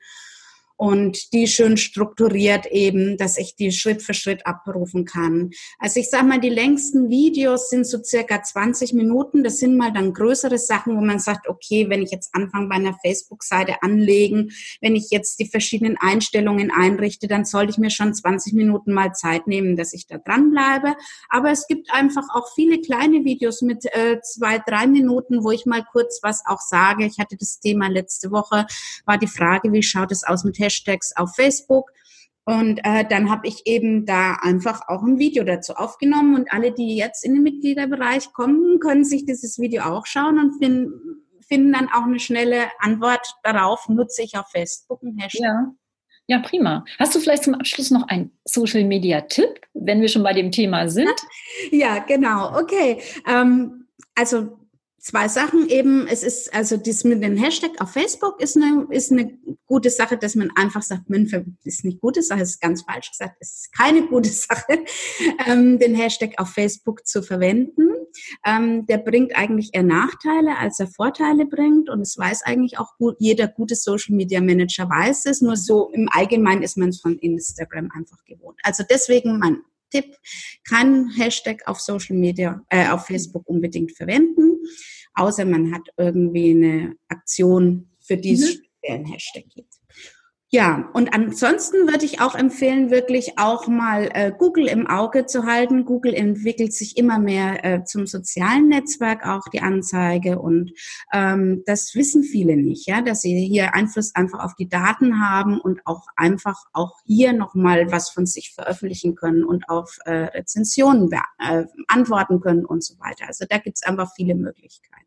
und 0.77 1.33
die 1.33 1.47
schön 1.47 1.75
strukturiert 1.75 2.67
eben, 2.67 3.17
dass 3.17 3.37
ich 3.37 3.55
die 3.55 3.71
Schritt 3.71 4.03
für 4.03 4.13
Schritt 4.13 4.45
abrufen 4.45 5.05
kann. 5.05 5.49
Also 5.79 5.99
ich 5.99 6.09
sage 6.09 6.25
mal, 6.25 6.39
die 6.39 6.49
längsten 6.49 7.09
Videos 7.09 7.69
sind 7.69 7.85
so 7.85 8.01
circa 8.03 8.43
20 8.43 8.93
Minuten. 8.93 9.43
Das 9.43 9.57
sind 9.57 9.75
mal 9.75 9.91
dann 9.91 10.13
größere 10.13 10.59
Sachen, 10.59 10.95
wo 10.95 11.01
man 11.01 11.19
sagt, 11.19 11.49
okay, 11.49 11.89
wenn 11.89 12.03
ich 12.03 12.11
jetzt 12.11 12.29
anfange 12.33 12.67
bei 12.67 12.75
einer 12.75 12.95
Facebook-Seite 13.03 13.81
anlegen, 13.81 14.51
wenn 14.79 14.95
ich 14.95 15.09
jetzt 15.09 15.39
die 15.39 15.47
verschiedenen 15.47 15.97
Einstellungen 15.97 16.71
einrichte, 16.71 17.27
dann 17.27 17.45
sollte 17.45 17.71
ich 17.71 17.79
mir 17.79 17.89
schon 17.89 18.13
20 18.13 18.53
Minuten 18.53 18.93
mal 18.93 19.13
Zeit 19.13 19.47
nehmen, 19.47 19.75
dass 19.75 19.93
ich 19.93 20.05
da 20.05 20.19
dranbleibe. 20.19 20.95
Aber 21.29 21.49
es 21.49 21.65
gibt 21.67 21.91
einfach 21.91 22.27
auch 22.33 22.53
viele 22.53 22.79
kleine 22.81 23.25
Videos 23.25 23.63
mit 23.63 23.85
äh, 23.85 24.21
zwei, 24.21 24.59
drei 24.59 24.85
Minuten, 24.85 25.43
wo 25.43 25.49
ich 25.49 25.65
mal 25.65 25.83
kurz 25.91 26.19
was 26.21 26.43
auch 26.45 26.61
sage. 26.61 27.05
Ich 27.05 27.17
hatte 27.17 27.35
das 27.35 27.59
Thema 27.59 27.87
letzte 27.87 28.29
Woche, 28.29 28.67
war 29.05 29.17
die 29.17 29.27
Frage, 29.27 29.73
wie 29.73 29.81
schaut 29.81 30.11
es 30.11 30.23
aus 30.23 30.43
mit 30.43 30.59
Hashtags 30.67 31.15
auf 31.15 31.35
Facebook. 31.35 31.91
Und 32.45 32.79
äh, 32.83 33.03
dann 33.09 33.29
habe 33.29 33.47
ich 33.47 33.63
eben 33.65 34.05
da 34.05 34.37
einfach 34.41 34.81
auch 34.87 35.03
ein 35.03 35.19
Video 35.19 35.43
dazu 35.43 35.73
aufgenommen. 35.73 36.35
Und 36.35 36.51
alle, 36.51 36.71
die 36.71 36.95
jetzt 36.95 37.25
in 37.25 37.33
den 37.33 37.43
Mitgliederbereich 37.43 38.31
kommen, 38.31 38.79
können 38.79 39.03
sich 39.03 39.25
dieses 39.25 39.59
Video 39.59 39.83
auch 39.83 40.05
schauen 40.05 40.39
und 40.39 40.57
finden, 40.57 41.25
finden 41.45 41.73
dann 41.73 41.89
auch 41.89 42.03
eine 42.03 42.19
schnelle 42.19 42.67
Antwort 42.79 43.35
darauf, 43.43 43.89
nutze 43.89 44.23
ich 44.23 44.37
auf 44.37 44.49
Facebook 44.49 45.03
ein 45.03 45.17
Hashtag. 45.17 45.43
Ja. 45.43 45.73
Ja, 46.29 46.39
prima. 46.39 46.83
Hast 46.99 47.15
du 47.15 47.19
vielleicht 47.19 47.45
zum 47.45 47.55
Abschluss 47.55 47.89
noch 47.89 48.05
einen 48.09 48.31
Social 48.43 48.83
Media 48.83 49.21
Tipp, 49.21 49.61
wenn 49.73 50.01
wir 50.01 50.09
schon 50.09 50.23
bei 50.23 50.33
dem 50.33 50.51
Thema 50.51 50.89
sind? 50.89 51.09
Ja, 51.71 51.99
genau. 51.99 52.59
Okay. 52.59 53.01
Ähm, 53.25 53.87
also 54.13 54.57
zwei 55.07 55.29
Sachen 55.29 55.69
eben. 55.69 56.05
Es 56.05 56.21
ist 56.21 56.53
also 56.53 56.75
das 56.75 57.05
mit 57.05 57.23
dem 57.23 57.37
Hashtag 57.37 57.79
auf 57.79 57.91
Facebook 57.91 58.41
ist 58.41 58.57
eine, 58.57 58.87
ist 58.89 59.11
eine 59.11 59.37
gute 59.65 59.89
Sache, 59.89 60.17
dass 60.17 60.35
man 60.35 60.51
einfach 60.55 60.81
sagt, 60.81 61.09
man 61.09 61.29
ist 61.63 61.85
nicht 61.85 62.01
gute 62.01 62.21
Sache, 62.21 62.41
ist 62.41 62.59
ganz 62.59 62.81
falsch 62.81 63.11
gesagt, 63.11 63.37
es 63.39 63.53
ist 63.53 63.73
keine 63.73 64.05
gute 64.07 64.29
Sache, 64.47 64.83
ähm, 65.47 65.79
den 65.79 65.95
Hashtag 65.95 66.33
auf 66.37 66.49
Facebook 66.49 67.07
zu 67.07 67.23
verwenden. 67.23 67.89
Ähm, 68.45 68.85
der 68.87 68.97
bringt 68.97 69.35
eigentlich 69.37 69.69
eher 69.71 69.83
Nachteile, 69.83 70.57
als 70.57 70.79
er 70.79 70.87
Vorteile 70.87 71.45
bringt. 71.45 71.89
Und 71.89 72.01
es 72.01 72.17
weiß 72.17 72.43
eigentlich 72.43 72.77
auch 72.77 72.97
gut, 72.97 73.15
jeder 73.19 73.47
gute 73.47 73.75
Social 73.75 74.13
Media 74.13 74.41
Manager 74.41 74.89
weiß 74.89 75.25
es. 75.27 75.41
Nur 75.41 75.55
so 75.55 75.89
im 75.93 76.09
Allgemeinen 76.11 76.63
ist 76.63 76.77
man 76.77 76.89
es 76.89 76.99
von 76.99 77.17
Instagram 77.19 77.89
einfach 77.95 78.23
gewohnt. 78.25 78.59
Also 78.63 78.83
deswegen 78.89 79.39
mein 79.39 79.61
Tipp, 79.89 80.17
kein 80.67 81.09
Hashtag 81.15 81.65
auf 81.65 81.79
Social 81.79 82.17
Media, 82.17 82.61
äh, 82.69 82.89
auf 82.89 83.05
Facebook 83.05 83.47
unbedingt 83.47 83.93
verwenden 83.93 84.57
außer 85.17 85.45
man 85.45 85.73
hat 85.73 85.87
irgendwie 85.97 86.51
eine 86.51 86.95
Aktion, 87.09 87.89
für 87.99 88.17
die 88.17 88.33
es 88.33 88.41
mhm. 88.41 88.63
speziellen 88.63 89.05
Hashtag 89.05 89.45
gibt. 89.53 89.77
Ja, 90.49 90.89
und 90.93 91.13
ansonsten 91.13 91.89
würde 91.89 92.05
ich 92.05 92.21
auch 92.21 92.33
empfehlen, 92.33 92.89
wirklich 92.89 93.37
auch 93.37 93.67
mal 93.67 94.09
äh, 94.13 94.31
Google 94.31 94.67
im 94.67 94.87
Auge 94.87 95.25
zu 95.25 95.43
halten. 95.43 95.83
Google 95.83 96.13
entwickelt 96.13 96.71
sich 96.71 96.95
immer 96.95 97.19
mehr 97.19 97.65
äh, 97.65 97.83
zum 97.83 98.07
sozialen 98.07 98.69
Netzwerk, 98.69 99.27
auch 99.27 99.43
die 99.51 99.59
Anzeige. 99.59 100.39
Und 100.39 100.71
ähm, 101.11 101.63
das 101.65 101.95
wissen 101.95 102.23
viele 102.23 102.55
nicht, 102.55 102.87
ja, 102.87 103.01
dass 103.01 103.23
sie 103.23 103.45
hier 103.45 103.75
Einfluss 103.75 104.15
einfach 104.15 104.41
auf 104.41 104.55
die 104.55 104.69
Daten 104.69 105.19
haben 105.19 105.59
und 105.59 105.81
auch 105.83 106.07
einfach 106.15 106.63
auch 106.71 106.93
hier 107.03 107.33
nochmal 107.33 107.91
was 107.91 108.09
von 108.09 108.25
sich 108.25 108.53
veröffentlichen 108.53 109.15
können 109.15 109.43
und 109.43 109.67
auf 109.67 109.97
äh, 110.05 110.11
Rezensionen 110.11 111.11
äh, 111.11 111.65
antworten 111.89 112.39
können 112.39 112.65
und 112.65 112.85
so 112.85 112.97
weiter. 112.99 113.27
Also 113.27 113.45
da 113.49 113.57
gibt 113.57 113.79
es 113.79 113.83
einfach 113.83 114.13
viele 114.15 114.33
Möglichkeiten. 114.33 115.06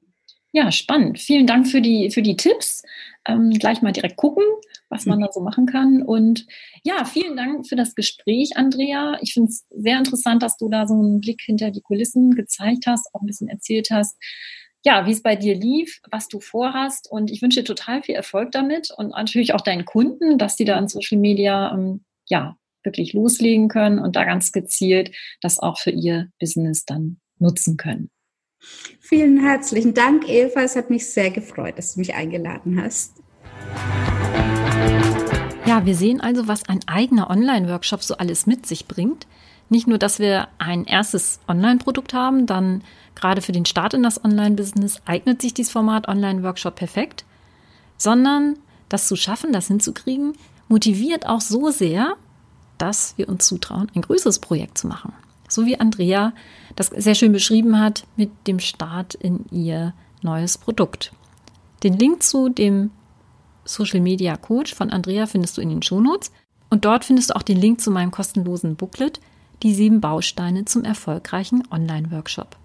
Ja, 0.52 0.72
spannend. 0.72 1.20
Vielen 1.20 1.46
Dank 1.46 1.68
für 1.68 1.80
die, 1.80 2.10
für 2.10 2.22
die 2.22 2.36
Tipps. 2.36 2.82
Ähm, 3.26 3.50
gleich 3.50 3.82
mal 3.82 3.92
direkt 3.92 4.16
gucken, 4.16 4.44
was 4.88 5.06
man 5.06 5.18
mhm. 5.18 5.24
da 5.24 5.32
so 5.32 5.40
machen 5.40 5.66
kann. 5.66 6.02
Und 6.02 6.46
ja, 6.82 7.04
vielen 7.04 7.36
Dank 7.36 7.68
für 7.68 7.76
das 7.76 7.94
Gespräch, 7.94 8.56
Andrea. 8.56 9.18
Ich 9.20 9.34
finde 9.34 9.50
es 9.50 9.66
sehr 9.70 9.98
interessant, 9.98 10.42
dass 10.42 10.56
du 10.56 10.68
da 10.68 10.88
so 10.88 10.94
einen 10.94 11.20
Blick 11.20 11.40
hinter 11.44 11.70
die 11.70 11.82
Kulissen 11.82 12.34
gezeigt 12.34 12.86
hast, 12.86 13.14
auch 13.14 13.20
ein 13.20 13.26
bisschen 13.26 13.48
erzählt 13.48 13.90
hast. 13.90 14.16
Ja, 14.82 15.06
wie 15.06 15.12
es 15.12 15.22
bei 15.22 15.36
dir 15.36 15.54
lief, 15.54 16.00
was 16.10 16.26
du 16.28 16.40
vorhast. 16.40 17.08
Und 17.10 17.30
ich 17.30 17.42
wünsche 17.42 17.60
dir 17.60 17.66
total 17.66 18.02
viel 18.02 18.14
Erfolg 18.14 18.50
damit 18.50 18.90
und 18.96 19.10
natürlich 19.10 19.54
auch 19.54 19.60
deinen 19.60 19.84
Kunden, 19.84 20.38
dass 20.38 20.56
die 20.56 20.64
da 20.64 20.78
in 20.78 20.88
Social 20.88 21.18
Media, 21.18 21.72
ähm, 21.72 22.04
ja, 22.26 22.56
wirklich 22.82 23.12
loslegen 23.12 23.68
können 23.68 23.98
und 23.98 24.16
da 24.16 24.24
ganz 24.24 24.52
gezielt 24.52 25.14
das 25.42 25.58
auch 25.58 25.78
für 25.78 25.90
ihr 25.90 26.30
Business 26.40 26.86
dann 26.86 27.20
nutzen 27.38 27.76
können. 27.76 28.10
Vielen 29.00 29.40
herzlichen 29.40 29.94
Dank, 29.94 30.28
Eva. 30.28 30.60
Es 30.60 30.76
hat 30.76 30.90
mich 30.90 31.12
sehr 31.12 31.30
gefreut, 31.30 31.78
dass 31.78 31.94
du 31.94 32.00
mich 32.00 32.14
eingeladen 32.14 32.80
hast. 32.80 33.14
Ja, 35.66 35.84
wir 35.86 35.94
sehen 35.94 36.20
also, 36.20 36.48
was 36.48 36.68
ein 36.68 36.80
eigener 36.86 37.30
Online-Workshop 37.30 38.02
so 38.02 38.16
alles 38.16 38.46
mit 38.46 38.66
sich 38.66 38.86
bringt. 38.86 39.26
Nicht 39.68 39.86
nur, 39.86 39.98
dass 39.98 40.18
wir 40.18 40.48
ein 40.58 40.84
erstes 40.84 41.40
Online-Produkt 41.46 42.12
haben, 42.12 42.46
dann 42.46 42.82
gerade 43.14 43.40
für 43.40 43.52
den 43.52 43.66
Start 43.66 43.94
in 43.94 44.02
das 44.02 44.24
Online-Business 44.24 45.00
eignet 45.04 45.40
sich 45.40 45.54
dieses 45.54 45.72
Format 45.72 46.08
Online-Workshop 46.08 46.74
perfekt, 46.74 47.24
sondern 47.96 48.58
das 48.88 49.06
zu 49.06 49.16
schaffen, 49.16 49.52
das 49.52 49.68
hinzukriegen, 49.68 50.32
motiviert 50.68 51.26
auch 51.26 51.40
so 51.40 51.70
sehr, 51.70 52.16
dass 52.78 53.14
wir 53.16 53.28
uns 53.28 53.46
zutrauen, 53.46 53.90
ein 53.94 54.02
größeres 54.02 54.38
Projekt 54.40 54.78
zu 54.78 54.88
machen. 54.88 55.12
So 55.50 55.66
wie 55.66 55.78
Andrea 55.78 56.32
das 56.76 56.86
sehr 56.86 57.14
schön 57.14 57.32
beschrieben 57.32 57.78
hat 57.78 58.06
mit 58.16 58.30
dem 58.46 58.60
Start 58.60 59.14
in 59.14 59.44
ihr 59.50 59.92
neues 60.22 60.56
Produkt. 60.56 61.12
Den 61.82 61.94
Link 61.98 62.22
zu 62.22 62.48
dem 62.48 62.90
Social 63.64 64.00
Media 64.00 64.36
Coach 64.36 64.74
von 64.74 64.90
Andrea 64.90 65.26
findest 65.26 65.58
du 65.58 65.60
in 65.60 65.70
den 65.70 65.82
Shownotes 65.82 66.32
und 66.70 66.84
dort 66.84 67.04
findest 67.04 67.30
du 67.30 67.36
auch 67.36 67.42
den 67.42 67.60
Link 67.60 67.80
zu 67.80 67.90
meinem 67.90 68.12
kostenlosen 68.12 68.76
Booklet, 68.76 69.20
die 69.62 69.74
sieben 69.74 70.00
Bausteine 70.00 70.64
zum 70.64 70.84
erfolgreichen 70.84 71.64
Online-Workshop. 71.70 72.56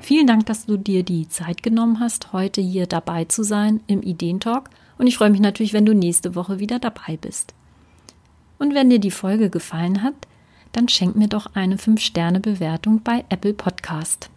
Vielen 0.00 0.26
Dank, 0.26 0.46
dass 0.46 0.66
du 0.66 0.76
dir 0.76 1.02
die 1.02 1.28
Zeit 1.28 1.62
genommen 1.62 2.00
hast, 2.00 2.32
heute 2.32 2.60
hier 2.60 2.86
dabei 2.86 3.24
zu 3.24 3.42
sein 3.42 3.80
im 3.86 4.02
Ideentalk. 4.02 4.70
Und 4.98 5.06
ich 5.06 5.16
freue 5.16 5.30
mich 5.30 5.40
natürlich, 5.40 5.72
wenn 5.72 5.86
du 5.86 5.94
nächste 5.94 6.34
Woche 6.34 6.58
wieder 6.58 6.78
dabei 6.78 7.16
bist. 7.20 7.54
Und 8.58 8.74
wenn 8.74 8.90
dir 8.90 8.98
die 8.98 9.10
Folge 9.10 9.50
gefallen 9.50 10.02
hat, 10.02 10.14
dann 10.72 10.88
schenk 10.88 11.16
mir 11.16 11.28
doch 11.28 11.54
eine 11.54 11.76
5-Sterne-Bewertung 11.76 13.02
bei 13.02 13.24
Apple 13.28 13.54
Podcast. 13.54 14.30